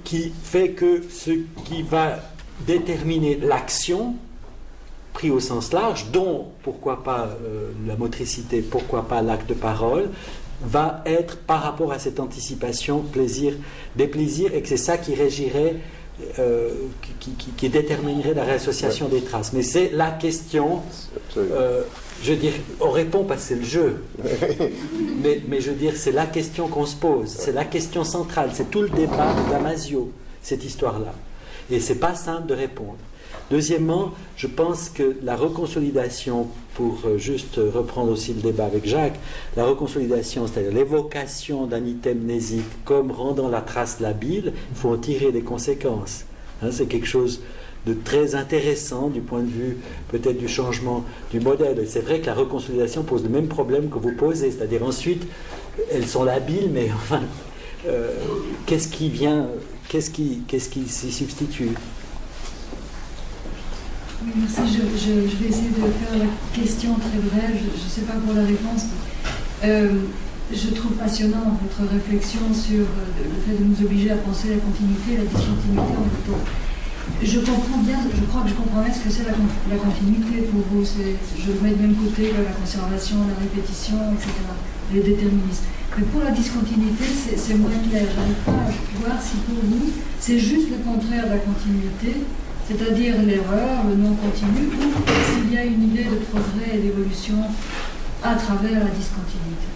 qui 0.05 0.33
fait 0.43 0.71
que 0.71 1.03
ce 1.11 1.31
qui 1.65 1.83
va 1.83 2.21
déterminer 2.67 3.37
l'action, 3.43 4.15
pris 5.15 5.31
au 5.31 5.41
sens 5.41 5.73
large, 5.73 6.07
dont 6.13 6.49
pourquoi 6.63 7.03
pas 7.03 7.29
euh, 7.47 7.71
la 7.87 7.97
motricité, 7.97 8.61
pourquoi 8.61 9.09
pas 9.09 9.23
l'acte 9.23 9.49
de 9.49 9.55
parole, 9.55 10.11
va 10.61 11.03
être 11.07 11.39
par 11.39 11.63
rapport 11.63 11.93
à 11.93 11.99
cette 11.99 12.21
anticipation 12.21 13.01
plaisir 13.01 13.55
des 13.97 14.07
plaisirs 14.09 14.53
et 14.55 14.61
que 14.61 14.69
c'est 14.69 14.77
ça 14.77 14.99
qui 14.99 15.15
régirait, 15.15 15.77
euh, 16.39 16.71
qui, 17.21 17.31
qui- 17.33 17.51
qui 17.53 17.69
déterminerait 17.69 18.35
la 18.35 18.45
réassociation 18.45 19.09
des 19.09 19.23
traces. 19.23 19.53
Mais 19.53 19.63
c'est 19.63 19.91
la 19.93 20.11
question, 20.11 20.81
euh, 21.37 21.83
je 22.23 22.33
veux 22.33 22.39
dire, 22.39 22.53
on 22.81 22.91
répond 22.91 23.25
parce 23.25 23.43
que 23.43 23.49
c'est 23.49 23.55
le 23.57 23.65
jeu, 23.65 24.03
mais, 25.23 25.41
mais 25.49 25.61
je 25.61 25.71
veux 25.71 25.77
dire, 25.77 25.93
c'est 25.97 26.13
la 26.13 26.27
question 26.27 26.69
qu'on 26.69 26.87
se 26.87 26.97
pose, 26.97 27.29
c'est 27.29 27.53
la 27.53 27.65
question 27.65 28.05
centrale, 28.05 28.51
c'est 28.53 28.71
tout 28.71 28.83
le 28.83 28.89
débat 28.91 29.33
de 29.35 29.51
Damasio, 29.53 30.11
cette 30.43 30.65
histoire-là. 30.65 31.15
Et 31.71 31.81
c'est 31.81 31.97
pas 31.97 32.15
simple 32.15 32.47
de 32.47 32.55
répondre. 32.55 32.97
Deuxièmement, 33.51 34.13
je 34.37 34.47
pense 34.47 34.89
que 34.89 35.17
la 35.23 35.37
reconsolidation, 35.37 36.49
pour 36.75 37.03
euh, 37.05 37.19
juste 37.19 37.57
reprendre 37.57 38.11
aussi 38.11 38.33
le 38.33 38.41
débat 38.41 38.65
avec 38.65 38.87
Jacques, 38.87 39.19
la 39.57 39.65
reconsolidation, 39.65 40.47
c'est-à-dire 40.47 40.73
l'évocation 40.73 41.67
d'un 41.67 41.85
item 41.85 42.21
mnésique 42.21 42.65
comme 42.85 43.11
rendant 43.11 43.49
la 43.49 43.61
trace 43.61 44.01
labile, 44.01 44.55
il 44.71 44.77
faut 44.77 44.91
en 44.91 44.97
tirer 44.97 45.31
des 45.31 45.43
conséquences. 45.43 46.25
Hein, 46.63 46.71
c'est 46.71 46.87
quelque 46.87 47.07
chose 47.07 47.43
de 47.87 47.93
très 47.93 48.35
intéressant 48.35 49.09
du 49.09 49.21
point 49.21 49.43
de 49.43 49.51
vue 49.51 49.77
peut-être 50.09 50.39
du 50.39 50.49
changement 50.49 51.05
du 51.31 51.41
modèle. 51.41 51.79
Et 51.79 51.87
c'est 51.87 52.01
vrai 52.01 52.21
que 52.21 52.27
la 52.27 52.35
reconsolidation 52.35 53.03
pose 53.03 53.23
le 53.23 53.29
même 53.29 53.49
problème 53.49 53.91
que 53.91 53.99
vous 53.99 54.13
posez, 54.13 54.51
c'est-à-dire 54.51 54.83
ensuite, 54.85 55.27
elles 55.93 56.07
sont 56.07 56.25
labiles, 56.25 56.71
mais 56.73 56.89
enfin, 56.95 57.21
euh, 57.87 58.11
qu'est-ce 58.67 58.89
qui 58.89 59.11
vient, 59.11 59.49
qu'est-ce 59.89 60.11
qui, 60.11 60.43
qu'est-ce 60.49 60.71
qui 60.71 60.89
s'y 60.89 61.13
substitue? 61.13 61.73
Merci. 64.25 64.61
Je, 64.79 65.13
vais 65.39 65.49
essayer 65.49 65.69
de 65.71 65.85
faire 65.85 66.17
la 66.19 66.27
question 66.55 66.95
très 66.95 67.19
brève. 67.21 67.55
Je 67.61 67.85
ne 67.85 67.91
sais 67.91 68.03
pas 68.03 68.15
pour 68.15 68.35
la 68.35 68.43
réponse. 68.43 68.87
Euh, 69.65 70.09
je 70.53 70.69
trouve 70.71 70.93
passionnant 70.93 71.59
votre 71.61 71.91
réflexion 71.93 72.41
sur 72.53 72.81
euh, 72.85 73.25
le 73.25 73.39
fait 73.45 73.57
de 73.59 73.65
nous 73.65 73.77
obliger 73.85 74.11
à 74.13 74.17
penser 74.17 74.49
la 74.51 74.57
continuité 74.61 75.17
la 75.17 75.25
discontinuité 75.29 75.93
en 75.97 76.05
même 76.05 76.25
temps. 76.29 76.43
Je 77.23 77.39
comprends 77.41 77.81
bien, 77.85 78.01
je 78.17 78.25
crois 78.25 78.43
que 78.43 78.49
je 78.49 78.55
comprends 78.55 78.81
bien 78.81 78.93
ce 78.93 79.01
que 79.05 79.11
c'est 79.13 79.25
la, 79.25 79.33
con- 79.37 79.53
la 79.69 79.77
continuité 79.77 80.49
pour 80.49 80.61
vous. 80.73 80.85
Je 80.85 81.51
mets 81.63 81.73
de 81.77 81.81
même 81.81 81.95
côté 81.97 82.33
la 82.33 82.53
conservation, 82.57 83.17
la 83.29 83.37
répétition, 83.41 83.97
etc. 84.17 84.33
Les 84.93 85.01
déterminismes. 85.01 85.69
Mais 85.97 86.05
pour 86.11 86.23
la 86.25 86.31
discontinuité, 86.33 87.05
c'est 87.37 87.55
moins 87.57 87.77
clair. 87.89 88.05
Je 88.09 88.17
n'arrive 88.17 88.43
pas 88.45 88.73
voir 89.05 89.21
si 89.21 89.37
pour 89.45 89.61
vous, 89.65 89.93
c'est 90.19 90.39
juste 90.39 90.69
le 90.73 90.81
contraire 90.81 91.25
de 91.29 91.33
la 91.37 91.39
continuité, 91.45 92.25
c'est-à-dire 92.69 93.15
l'erreur, 93.23 93.85
le 93.89 93.97
non 93.97 94.15
continu, 94.15 94.69
ou 94.77 95.43
s'il 95.43 95.53
y 95.55 95.59
a 95.59 95.65
une 95.65 95.83
idée 95.85 96.05
de 96.05 96.17
progrès 96.31 96.77
et 96.77 96.79
d'évolution 96.79 97.37
à 98.23 98.35
travers 98.37 98.73
la 98.85 98.91
discontinuité. 98.91 99.69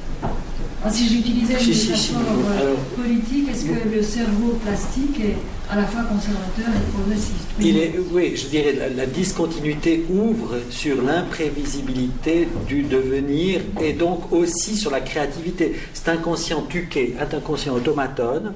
Ah, 0.84 0.88
si 0.90 1.08
j'utilisais 1.08 1.54
une 1.54 1.58
Si, 1.60 1.74
si, 1.74 1.96
si. 1.96 2.12
métaphore 2.12 2.36
euh, 2.62 2.74
politique, 2.96 3.48
est-ce 3.50 3.64
que 3.64 3.88
le 3.96 4.00
cerveau 4.02 4.58
plastique 4.64 5.18
est 5.20 5.36
à 5.68 5.76
la 5.76 5.82
fois 5.84 6.02
conservateur 6.02 6.68
et 6.68 6.92
progressiste? 6.92 7.48
Il 7.60 7.76
est, 7.76 7.94
oui, 8.12 8.36
je 8.36 8.46
dirais 8.46 8.72
la, 8.78 8.88
la 8.88 9.06
discontinuité 9.06 10.06
ouvre 10.08 10.54
sur 10.70 11.02
l'imprévisibilité 11.02 12.48
du 12.68 12.82
devenir 12.84 13.60
et 13.82 13.92
donc 13.92 14.32
aussi 14.32 14.76
sur 14.76 14.92
la 14.92 15.00
créativité. 15.00 15.74
C'est 15.92 16.08
inconscient 16.10 16.62
tuqué, 16.62 17.16
un 17.20 17.36
inconscient 17.36 17.74
automatone, 17.74 18.54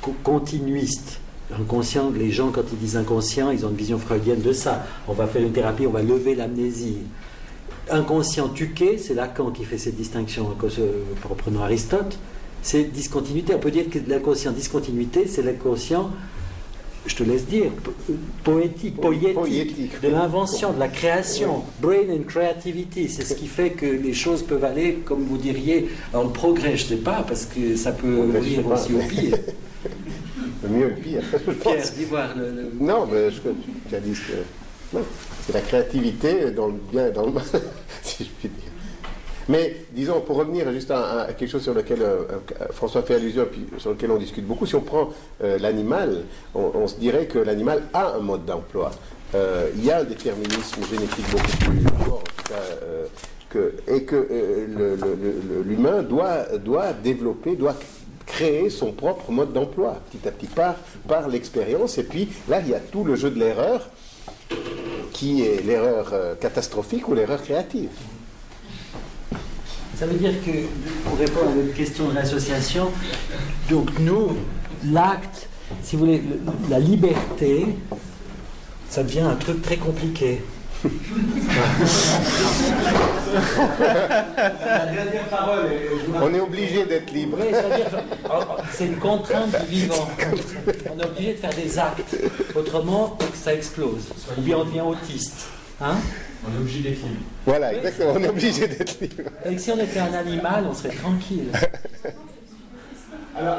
co- 0.00 0.14
continuiste. 0.24 1.20
Inconscient, 1.52 2.10
les 2.10 2.30
gens 2.30 2.50
quand 2.50 2.62
ils 2.72 2.78
disent 2.78 2.96
inconscient, 2.96 3.50
ils 3.50 3.66
ont 3.66 3.70
une 3.70 3.76
vision 3.76 3.98
freudienne 3.98 4.40
de 4.40 4.52
ça. 4.52 4.86
On 5.08 5.12
va 5.12 5.26
faire 5.26 5.42
une 5.42 5.52
thérapie, 5.52 5.86
on 5.86 5.90
va 5.90 6.02
lever 6.02 6.34
l'amnésie. 6.34 6.98
Inconscient 7.90 8.48
tuqué, 8.48 8.96
c'est 8.96 9.14
Lacan 9.14 9.50
qui 9.50 9.64
fait 9.64 9.76
cette 9.76 9.96
distinction, 9.96 10.56
euh, 10.62 11.02
reprenons 11.28 11.62
Aristote, 11.62 12.18
c'est 12.62 12.84
discontinuité. 12.84 13.54
On 13.54 13.58
peut 13.58 13.70
dire 13.70 13.90
que 13.90 13.98
l'inconscient 14.08 14.52
discontinuité, 14.52 15.26
c'est 15.26 15.42
l'inconscient 15.42 16.10
je 17.06 17.16
te 17.16 17.22
laisse 17.22 17.46
dire, 17.46 17.70
poétique, 18.42 19.00
poétique, 19.00 20.00
de 20.00 20.08
l'invention, 20.08 20.72
de 20.72 20.80
la 20.80 20.88
création, 20.88 21.62
brain 21.80 22.08
and 22.10 22.24
creativity, 22.26 23.08
c'est 23.08 23.24
ce 23.24 23.34
qui 23.34 23.46
fait 23.46 23.70
que 23.70 23.84
les 23.84 24.14
choses 24.14 24.42
peuvent 24.42 24.64
aller, 24.64 25.00
comme 25.04 25.24
vous 25.24 25.36
diriez, 25.36 25.90
le 26.14 26.28
progrès, 26.30 26.76
je 26.76 26.84
ne 26.84 26.88
sais 26.88 27.02
pas, 27.02 27.24
parce 27.26 27.44
que 27.44 27.76
ça 27.76 27.92
peut 27.92 28.22
venir 28.22 28.66
aussi 28.66 28.94
au 28.94 28.98
pire. 28.98 29.36
Le 30.74 30.80
mieux 30.80 30.88
le 30.88 30.94
pire. 30.94 31.22
Pierre, 31.60 31.84
dis 31.96 32.04
voir 32.04 32.36
le, 32.36 32.70
Non, 32.80 33.06
mais 33.10 33.30
je, 33.30 33.96
as 33.96 34.00
dit 34.00 34.12
que 34.12 34.98
c'est 35.46 35.52
la 35.52 35.60
créativité 35.60 36.50
dans 36.50 36.66
le 36.66 36.74
bien 36.90 37.08
et 37.08 37.10
dans 37.10 37.26
le 37.26 37.32
mal, 37.32 37.44
si 38.02 38.24
je 38.24 38.30
puis 38.30 38.48
dire. 38.48 38.70
Mais 39.48 39.76
disons, 39.92 40.20
pour 40.22 40.36
revenir 40.36 40.70
juste 40.72 40.90
à, 40.90 41.28
quelque 41.36 41.50
chose 41.50 41.62
sur 41.62 41.74
lequel 41.74 42.00
euh, 42.00 42.22
euh, 42.60 42.66
François 42.70 43.02
fait 43.02 43.16
allusion, 43.16 43.46
puis 43.50 43.66
sur 43.78 43.90
lequel 43.90 44.10
on 44.10 44.16
discute 44.16 44.46
beaucoup, 44.46 44.64
si 44.64 44.74
on 44.74 44.80
prend 44.80 45.10
euh, 45.42 45.58
l'animal, 45.58 46.22
on, 46.54 46.86
se 46.86 46.96
dirait 46.96 47.26
que 47.26 47.38
l'animal 47.38 47.82
a 47.92 48.14
un 48.14 48.20
mode 48.20 48.46
d'emploi. 48.46 48.90
il 49.34 49.84
y 49.84 49.90
a 49.90 49.98
un 49.98 50.04
déterminisme 50.04 50.82
génétique 50.90 51.30
beaucoup 51.30 51.56
plus 51.58 52.04
fort, 52.04 52.18
en 52.18 52.42
tout 52.42 52.48
cas, 52.48 52.62
que, 53.50 53.74
et 53.86 54.02
que 54.04 54.26
l'humain 55.66 56.02
doit, 56.02 56.58
doit 56.58 56.92
développer, 56.92 57.54
doit 57.54 57.76
créer 58.34 58.68
son 58.70 58.92
propre 58.92 59.30
mode 59.30 59.52
d'emploi, 59.52 60.00
petit 60.10 60.26
à 60.26 60.32
petit, 60.32 60.46
par, 60.46 60.74
par 61.06 61.28
l'expérience. 61.28 61.98
Et 61.98 62.04
puis 62.04 62.28
là, 62.48 62.60
il 62.60 62.68
y 62.68 62.74
a 62.74 62.80
tout 62.80 63.04
le 63.04 63.14
jeu 63.14 63.30
de 63.30 63.38
l'erreur, 63.38 63.88
qui 65.12 65.42
est 65.42 65.64
l'erreur 65.64 66.12
catastrophique 66.40 67.08
ou 67.08 67.14
l'erreur 67.14 67.42
créative. 67.42 67.90
Ça 69.96 70.06
veut 70.06 70.18
dire 70.18 70.32
que, 70.44 70.50
pour 71.08 71.16
répondre 71.16 71.50
à 71.50 71.54
votre 71.54 71.74
question 71.74 72.08
de 72.08 72.14
l'association, 72.14 72.90
donc 73.70 73.96
nous, 74.00 74.36
l'acte, 74.90 75.48
si 75.82 75.94
vous 75.94 76.04
voulez, 76.04 76.22
la 76.68 76.80
liberté, 76.80 77.66
ça 78.90 79.04
devient 79.04 79.20
un 79.20 79.36
truc 79.36 79.62
très 79.62 79.76
compliqué. 79.76 80.42
On 86.22 86.34
est 86.34 86.40
obligé 86.40 86.84
d'être 86.84 87.12
libre. 87.12 87.38
c'est 88.72 88.86
une 88.86 88.96
contrainte 88.96 89.50
du 89.64 89.66
vivant. 89.66 90.08
On 90.94 91.00
est 91.00 91.04
obligé 91.06 91.34
de 91.34 91.38
faire 91.38 91.54
des 91.54 91.78
actes. 91.78 92.16
Autrement, 92.54 93.18
ça 93.34 93.54
explose. 93.54 94.12
Ou 94.38 94.40
bien 94.42 94.58
on 94.58 94.64
devient 94.64 94.82
autiste. 94.82 95.48
Hein 95.80 95.96
on 96.46 96.54
est 96.54 96.58
obligé 96.58 96.80
d'être 96.80 97.02
libre. 97.02 97.24
Voilà, 97.46 97.74
exactement, 97.74 98.12
on 98.14 98.22
est 98.22 98.28
obligé 98.28 98.68
d'être 98.68 99.00
libre. 99.00 99.30
Et 99.44 99.58
si 99.58 99.70
on 99.70 99.78
était 99.78 100.00
un 100.00 100.12
animal, 100.12 100.66
on 100.70 100.74
serait 100.74 100.94
tranquille. 100.94 101.48
alors, 103.36 103.58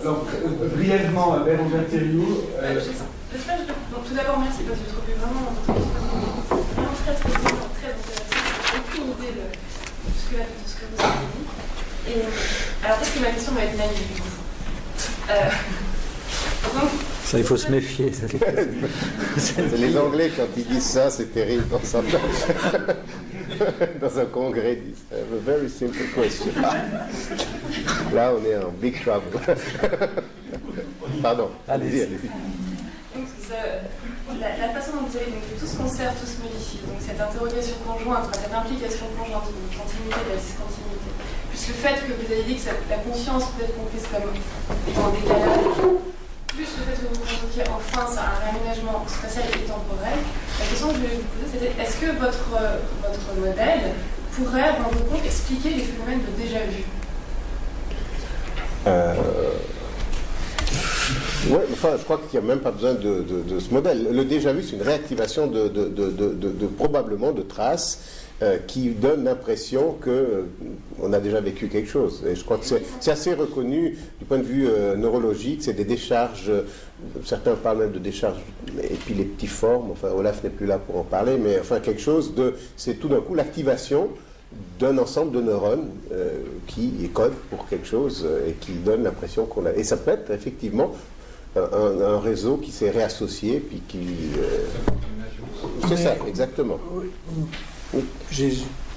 alors 0.00 0.26
euh, 0.34 0.68
brièvement, 0.76 1.38
Bérangère 1.40 1.86
Thériault. 1.88 2.48
Euh... 2.60 2.80
tout 2.80 4.14
d'abord, 4.14 4.40
merci 4.40 4.62
parce 4.66 4.80
que 4.80 4.84
je 4.88 4.92
trouve 4.92 5.04
vraiment, 5.20 5.52
vraiment 5.66 6.92
très, 7.04 7.14
très, 7.14 7.30
très, 7.30 7.40
très 7.40 7.92
intéressant. 7.92 8.24
J'ai 8.72 8.78
aucune 8.78 9.10
idée 9.12 9.32
de, 9.38 9.46
ce 10.18 10.21
que, 10.32 10.38
de 10.38 10.66
ce 10.66 10.74
que 10.76 10.84
vous 10.96 11.02
avez 11.02 11.12
dit. 11.12 12.10
Et, 12.10 12.18
euh, 12.18 12.84
alors, 12.84 12.98
peut-être 12.98 13.14
que 13.14 13.20
ma 13.20 13.30
question 13.30 13.52
va 13.52 13.64
être 13.64 13.76
naïve 13.76 14.14
du 14.14 14.20
coup. 14.20 14.28
Euh, 15.30 15.50
donc, 16.74 16.90
ça, 17.24 17.38
il 17.38 17.44
faut 17.44 17.56
se 17.56 17.70
méfier. 17.70 18.12
les 19.78 19.96
Anglais, 19.96 20.30
quand 20.36 20.46
ils 20.56 20.66
disent 20.66 20.84
ça, 20.84 21.10
c'est 21.10 21.32
terrible. 21.32 21.64
Dans, 21.68 21.82
ça. 21.82 22.02
dans 24.00 24.18
un 24.18 24.24
congrès, 24.26 24.74
ils 24.74 24.92
disent 24.92 25.04
a 25.12 25.16
very 25.44 25.70
simple 25.70 25.96
question. 26.14 26.52
Là, 28.14 28.34
on 28.38 28.44
est 28.44 28.56
en 28.56 28.70
big 28.70 29.00
trouble. 29.02 29.38
Pardon. 31.22 31.50
Allez-y, 31.68 32.02
allez-y. 32.02 32.28
La, 34.42 34.74
façon 34.74 34.98
dont 34.98 35.06
vous 35.06 35.14
avez 35.14 35.30
donc, 35.30 35.46
tout 35.54 35.66
se 35.70 35.78
conserve, 35.78 36.18
tout 36.18 36.26
se 36.26 36.42
modifie, 36.42 36.82
donc 36.82 36.98
cette 36.98 37.14
interrogation 37.14 37.78
conjointe, 37.86 38.26
cette 38.34 38.50
implication 38.50 39.06
conjointe 39.14 39.46
de 39.46 39.70
continuité 39.70 40.18
de 40.18 40.30
la 40.34 40.38
discontinuité, 40.42 41.14
plus 41.46 41.62
le 41.70 41.74
fait 41.78 42.02
que 42.02 42.10
vous 42.10 42.26
avez 42.26 42.42
dit 42.42 42.58
que 42.58 42.74
la 42.90 42.98
conscience 43.06 43.54
peut 43.54 43.62
être 43.62 43.78
comprise 43.78 44.02
comme 44.10 44.34
étant 44.34 45.14
décalage, 45.14 45.94
plus 46.50 46.70
le 46.74 46.82
fait 46.90 46.98
que 46.98 47.06
vous 47.06 47.22
convoquiez 47.22 47.62
enfin 47.70 48.02
ça, 48.10 48.34
un 48.34 48.38
réaménagement 48.42 49.06
spatial 49.06 49.46
et 49.46 49.62
temporel, 49.62 50.18
la 50.18 50.66
question 50.66 50.90
que 50.90 50.94
je 50.98 51.00
voulais 51.06 51.22
vous 51.22 51.30
poser, 51.38 51.46
c'était 51.54 51.78
est-ce 51.78 52.02
que 52.02 52.10
votre, 52.18 52.50
votre 52.98 53.30
modèle 53.38 53.94
pourrait, 54.34 54.74
rendre 54.74 55.06
compte, 55.06 55.22
expliquer 55.22 55.70
les 55.78 55.86
phénomènes 55.86 56.26
de 56.26 56.34
déjà-vu? 56.34 56.82
Euh... 58.90 59.61
Oui, 61.50 61.58
enfin, 61.72 61.96
je 61.98 62.04
crois 62.04 62.18
qu'il 62.18 62.38
n'y 62.38 62.46
a 62.46 62.48
même 62.48 62.60
pas 62.62 62.70
besoin 62.70 62.94
de, 62.94 63.58
ce 63.58 63.74
modèle. 63.74 64.08
Le 64.12 64.24
déjà-vu, 64.24 64.62
c'est 64.62 64.76
une 64.76 64.82
réactivation 64.82 65.48
de, 65.48 66.66
probablement 66.76 67.32
de 67.32 67.42
traces 67.42 68.22
euh, 68.42 68.58
qui 68.66 68.90
donne 68.90 69.24
l'impression 69.24 69.96
qu'on 70.02 70.10
euh, 70.10 71.12
a 71.12 71.20
déjà 71.20 71.40
vécu 71.40 71.68
quelque 71.68 71.88
chose. 71.88 72.22
Et 72.28 72.36
je 72.36 72.44
crois 72.44 72.58
que 72.58 72.64
c'est 72.64 73.10
assez 73.10 73.34
reconnu 73.34 73.96
du 74.18 74.24
point 74.24 74.38
de 74.38 74.44
vue 74.44 74.66
euh, 74.68 74.96
neurologique, 74.96 75.62
c'est 75.62 75.74
des 75.74 75.84
décharges, 75.84 76.50
certains 77.24 77.54
parlent 77.54 77.78
même 77.78 77.92
de 77.92 77.98
décharges 77.98 78.40
épileptiformes, 78.82 79.90
enfin 79.92 80.08
Olaf 80.16 80.42
n'est 80.42 80.50
plus 80.50 80.66
là 80.66 80.78
pour 80.78 80.96
en 80.96 81.04
parler, 81.04 81.38
mais 81.38 81.58
enfin 81.60 81.78
quelque 81.78 82.00
chose 82.00 82.34
de, 82.34 82.54
c'est 82.76 82.94
tout 82.94 83.08
d'un 83.08 83.20
coup 83.20 83.34
l'activation 83.34 84.08
d'un 84.78 84.98
ensemble 84.98 85.32
de 85.32 85.40
neurones 85.40 85.88
qui 86.66 87.08
codent 87.14 87.32
pour 87.48 87.66
quelque 87.68 87.86
chose 87.86 88.28
et 88.46 88.52
qui 88.52 88.72
donne 88.72 89.02
l'impression 89.04 89.46
qu'on 89.46 89.64
a. 89.64 89.72
Et 89.72 89.82
ça 89.82 89.96
peut 89.96 90.10
être 90.10 90.30
effectivement 90.30 90.92
un, 91.56 92.18
réseau 92.18 92.56
qui 92.56 92.70
s'est 92.70 92.90
réassocié, 92.90 93.60
puis 93.60 93.82
qui. 93.86 93.98
c'est 95.88 95.96
ça, 95.96 96.14
exactement. 96.26 96.78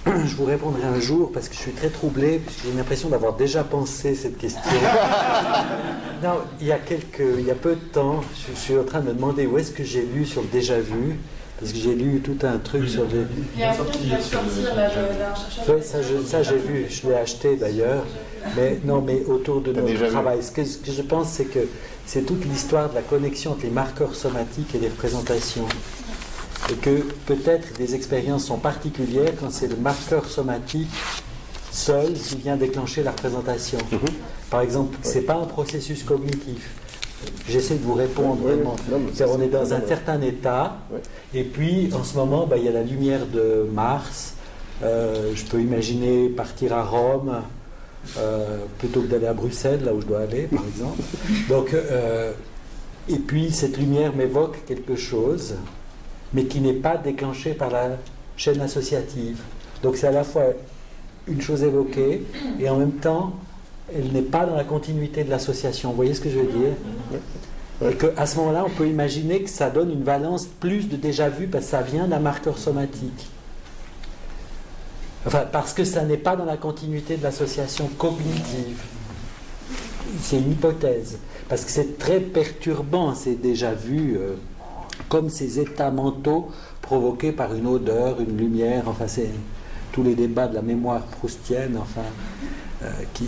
Je 0.05 0.35
vous 0.35 0.45
répondrai 0.45 0.83
un 0.83 0.99
jour 0.99 1.31
parce 1.31 1.49
que 1.49 1.55
je 1.55 1.61
suis 1.61 1.71
très 1.71 1.89
troublé, 1.89 2.39
puisque 2.39 2.65
j'ai 2.65 2.77
l'impression 2.77 3.09
d'avoir 3.09 3.33
déjà 3.33 3.63
pensé 3.63 4.13
cette 4.13 4.37
question. 4.37 4.61
non, 6.23 6.35
il 6.61 6.67
y, 6.67 6.71
a 6.71 6.77
quelques, 6.77 7.23
il 7.39 7.45
y 7.45 7.51
a 7.51 7.55
peu 7.55 7.71
de 7.71 7.91
temps, 7.91 8.21
je, 8.47 8.55
suis 8.55 8.77
en 8.77 8.83
train 8.83 8.99
de 8.99 9.07
me 9.07 9.13
demander 9.13 9.47
où 9.47 9.57
est-ce 9.57 9.71
que 9.71 9.83
j'ai 9.83 10.03
lu 10.03 10.25
sur 10.25 10.41
le 10.41 10.47
déjà 10.47 10.79
vu. 10.79 11.19
Parce 11.59 11.71
que 11.71 11.77
j'ai 11.77 11.95
lu 11.95 12.19
tout 12.19 12.37
un 12.45 12.57
truc 12.57 12.87
sur 12.89 13.05
des. 13.05 13.21
Il 13.55 13.61
y 13.61 13.63
a 13.63 13.71
un 13.71 13.75
truc 13.75 13.91
qui 13.91 14.09
va 14.09 14.19
sortir 14.19 14.75
là, 14.75 14.89
Oui, 15.69 15.75
ça, 15.81 16.43
j'ai 16.43 16.57
vu, 16.57 16.85
je 16.89 17.07
l'ai 17.07 17.15
acheté 17.15 17.55
d'ailleurs. 17.55 18.03
Mais 18.57 18.79
non, 18.83 19.01
mais 19.01 19.23
autour 19.25 19.61
de 19.61 19.71
notre 19.71 20.07
travail. 20.09 20.43
Ce 20.43 20.51
que, 20.51 20.65
ce 20.65 20.77
que 20.77 20.91
je 20.91 21.01
pense, 21.01 21.29
c'est 21.29 21.45
que 21.45 21.59
c'est 22.05 22.25
toute 22.25 22.45
l'histoire 22.45 22.89
de 22.89 22.95
la 22.95 23.01
connexion 23.01 23.51
entre 23.51 23.63
les 23.63 23.69
marqueurs 23.69 24.15
somatiques 24.15 24.75
et 24.75 24.79
les 24.79 24.89
représentations 24.89 25.67
et 26.71 26.75
que 26.75 27.01
peut-être 27.25 27.77
des 27.77 27.95
expériences 27.95 28.45
sont 28.45 28.57
particulières 28.57 29.33
quand 29.39 29.51
c'est 29.51 29.67
le 29.67 29.75
marqueur 29.75 30.25
somatique 30.25 30.89
seul 31.71 32.13
qui 32.13 32.37
vient 32.37 32.55
déclencher 32.55 33.03
la 33.03 33.11
représentation. 33.11 33.77
Mhm. 33.91 33.99
Par 34.49 34.61
exemple, 34.61 34.97
ce 35.03 35.15
n'est 35.15 35.25
pas 35.25 35.35
un 35.35 35.45
processus 35.45 36.03
cognitif. 36.03 36.71
J'essaie 37.49 37.75
de 37.75 37.83
vous 37.83 37.93
répondre 37.93 38.41
vraiment. 38.41 38.75
on 39.27 39.41
est 39.41 39.47
dans 39.47 39.73
un 39.73 39.81
certain 39.85 40.21
état, 40.21 40.77
et 41.33 41.43
puis 41.43 41.89
en 41.93 42.03
ce 42.03 42.15
moment, 42.15 42.45
bah, 42.45 42.57
il 42.57 42.65
y 42.65 42.67
a 42.67 42.71
la 42.71 42.83
lumière 42.83 43.25
de 43.25 43.67
Mars. 43.73 44.35
Euh, 44.83 45.31
je 45.33 45.43
peux 45.45 45.59
imaginer 45.61 46.29
partir 46.29 46.73
à 46.73 46.83
Rome 46.83 47.41
euh, 48.17 48.59
plutôt 48.77 49.01
que 49.01 49.07
d'aller 49.07 49.27
à 49.27 49.33
Bruxelles, 49.33 49.83
là 49.83 49.93
où 49.93 50.01
je 50.01 50.05
dois 50.05 50.21
aller, 50.21 50.43
par 50.43 50.63
exemple. 50.75 51.01
Donc, 51.49 51.73
euh, 51.73 52.31
et 53.07 53.17
puis 53.19 53.51
cette 53.51 53.77
lumière 53.77 54.15
m'évoque 54.15 54.65
quelque 54.65 54.95
chose 54.95 55.55
mais 56.35 56.45
qui 56.45 56.59
n'est 56.59 56.73
pas 56.73 56.97
déclenché 56.97 57.53
par 57.53 57.71
la 57.71 57.97
chaîne 58.37 58.61
associative. 58.61 59.39
Donc 59.81 59.95
c'est 59.95 60.07
à 60.07 60.11
la 60.11 60.23
fois 60.23 60.43
une 61.27 61.41
chose 61.41 61.63
évoquée 61.63 62.23
et 62.59 62.69
en 62.69 62.77
même 62.77 62.91
temps, 62.91 63.33
elle 63.95 64.11
n'est 64.11 64.21
pas 64.21 64.45
dans 64.45 64.55
la 64.55 64.63
continuité 64.63 65.23
de 65.23 65.29
l'association. 65.29 65.89
Vous 65.89 65.95
voyez 65.95 66.13
ce 66.13 66.21
que 66.21 66.29
je 66.29 66.39
veux 66.39 66.51
dire? 66.51 67.89
Et 67.89 67.95
qu'à 67.95 68.25
ce 68.25 68.37
moment-là, 68.37 68.65
on 68.65 68.69
peut 68.69 68.87
imaginer 68.87 69.41
que 69.43 69.49
ça 69.49 69.69
donne 69.69 69.91
une 69.91 70.03
valence 70.03 70.45
plus 70.45 70.89
de 70.89 70.97
déjà 70.97 71.29
vu 71.29 71.47
parce 71.47 71.65
que 71.65 71.71
ça 71.71 71.81
vient 71.81 72.07
d'un 72.07 72.19
marqueur 72.19 72.57
somatique. 72.57 73.29
Enfin, 75.25 75.43
parce 75.51 75.73
que 75.73 75.83
ça 75.83 76.03
n'est 76.03 76.17
pas 76.17 76.35
dans 76.35 76.45
la 76.45 76.57
continuité 76.57 77.17
de 77.17 77.23
l'association 77.23 77.89
cognitive. 77.97 78.81
C'est 80.21 80.37
une 80.37 80.51
hypothèse. 80.51 81.17
Parce 81.49 81.65
que 81.65 81.71
c'est 81.71 81.97
très 81.97 82.19
perturbant, 82.19 83.15
c'est 83.15 83.41
déjà 83.41 83.73
vu. 83.73 84.17
Euh, 84.17 84.35
comme 85.09 85.29
ces 85.29 85.59
états 85.59 85.91
mentaux 85.91 86.49
provoqués 86.81 87.31
par 87.31 87.53
une 87.53 87.67
odeur, 87.67 88.21
une 88.21 88.37
lumière, 88.37 88.83
enfin 88.87 89.07
c'est 89.07 89.29
tous 89.91 90.03
les 90.03 90.15
débats 90.15 90.47
de 90.47 90.55
la 90.55 90.61
mémoire 90.61 91.01
proustienne, 91.03 91.77
enfin, 91.79 92.01
euh, 92.83 92.91
qui, 93.13 93.25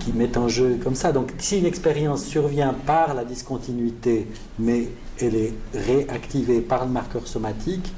qui, 0.00 0.12
mettent 0.12 0.36
en 0.36 0.48
jeu 0.48 0.78
comme 0.82 0.94
ça. 0.94 1.12
Donc 1.12 1.32
si 1.38 1.58
une 1.58 1.66
expérience 1.66 2.24
survient 2.24 2.74
par 2.86 3.14
la 3.14 3.24
discontinuité, 3.24 4.28
mais 4.58 4.88
elle 5.20 5.34
est 5.34 5.54
réactivée 5.74 6.60
par 6.60 6.86
le 6.86 6.92
marqueur 6.92 7.26
somatique, 7.26 7.92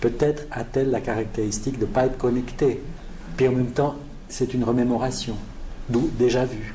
peut-être 0.00 0.44
a-t-elle 0.50 0.90
la 0.90 1.00
caractéristique 1.00 1.78
de 1.78 1.86
ne 1.86 1.90
pas 1.90 2.06
être 2.06 2.18
connectée. 2.18 2.80
Puis 3.36 3.48
en 3.48 3.52
même 3.52 3.70
temps, 3.70 3.94
c'est 4.28 4.54
une 4.54 4.64
remémoration, 4.64 5.34
d'où 5.88 6.10
déjà 6.18 6.44
vu. 6.44 6.74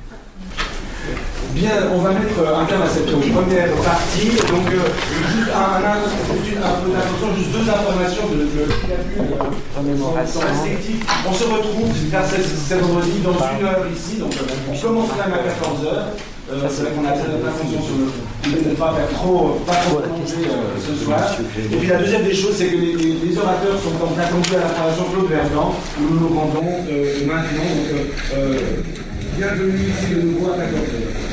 Bien, 1.54 1.92
on 1.94 2.00
va 2.00 2.12
mettre 2.12 2.40
un 2.40 2.66
terme 2.66 2.82
à 2.82 2.88
cette 2.88 3.06
première 3.06 3.70
partie. 3.84 4.30
Donc, 4.30 4.66
euh, 4.72 4.90
juste 5.36 5.52
un, 5.54 5.84
un, 5.84 7.36
juste 7.36 7.52
deux 7.52 7.70
informations 7.70 8.28
de, 8.32 8.38
de, 8.38 8.64
On 11.28 11.34
se 11.34 11.44
retrouve 11.44 11.92
c'est 12.68 12.78
vendredi 12.80 13.20
dans 13.20 13.34
une 13.34 13.66
heure 13.66 13.86
ici. 13.94 14.18
Donc, 14.18 14.32
on 14.72 14.78
commence 14.78 15.10
quand 15.10 15.30
même 15.30 15.34
à 15.34 15.44
14h. 15.44 15.86
Euh, 16.52 16.68
c'est 16.70 16.82
vrai 16.84 16.92
qu'on 16.92 17.06
a 17.06 17.12
très 17.12 17.32
attention 17.32 17.82
sur 17.82 17.98
le 18.00 18.08
pas 18.78 18.94
faire 18.94 19.10
trop, 19.10 19.62
pas 19.66 19.74
trop 19.74 20.00
plonger 20.00 20.48
euh, 20.50 20.80
ce 20.80 21.06
soir. 21.06 21.20
Et 21.72 21.76
puis 21.76 21.88
la 21.88 21.98
deuxième 21.98 22.24
des 22.24 22.34
choses, 22.34 22.56
c'est 22.58 22.68
que 22.68 22.78
les, 22.78 22.94
les, 22.94 23.14
les, 23.14 23.38
orateurs 23.38 23.80
sont 23.82 23.92
donc 23.92 24.18
attendus 24.20 24.56
à 24.56 24.60
la 24.60 24.68
formation 24.68 25.06
Claude 25.12 25.30
Verdun, 25.30 25.72
où 26.00 26.14
nous 26.14 26.20
nous 26.20 26.40
rendons 26.40 26.66
euh, 26.90 27.26
maintenant. 27.26 27.70
Donc, 27.90 28.12
euh, 28.36 28.58
bienvenue 29.38 29.90
ici 29.90 30.16
de 30.16 30.22
nouveau 30.22 30.52
à 30.52 30.58
14h. 30.58 31.33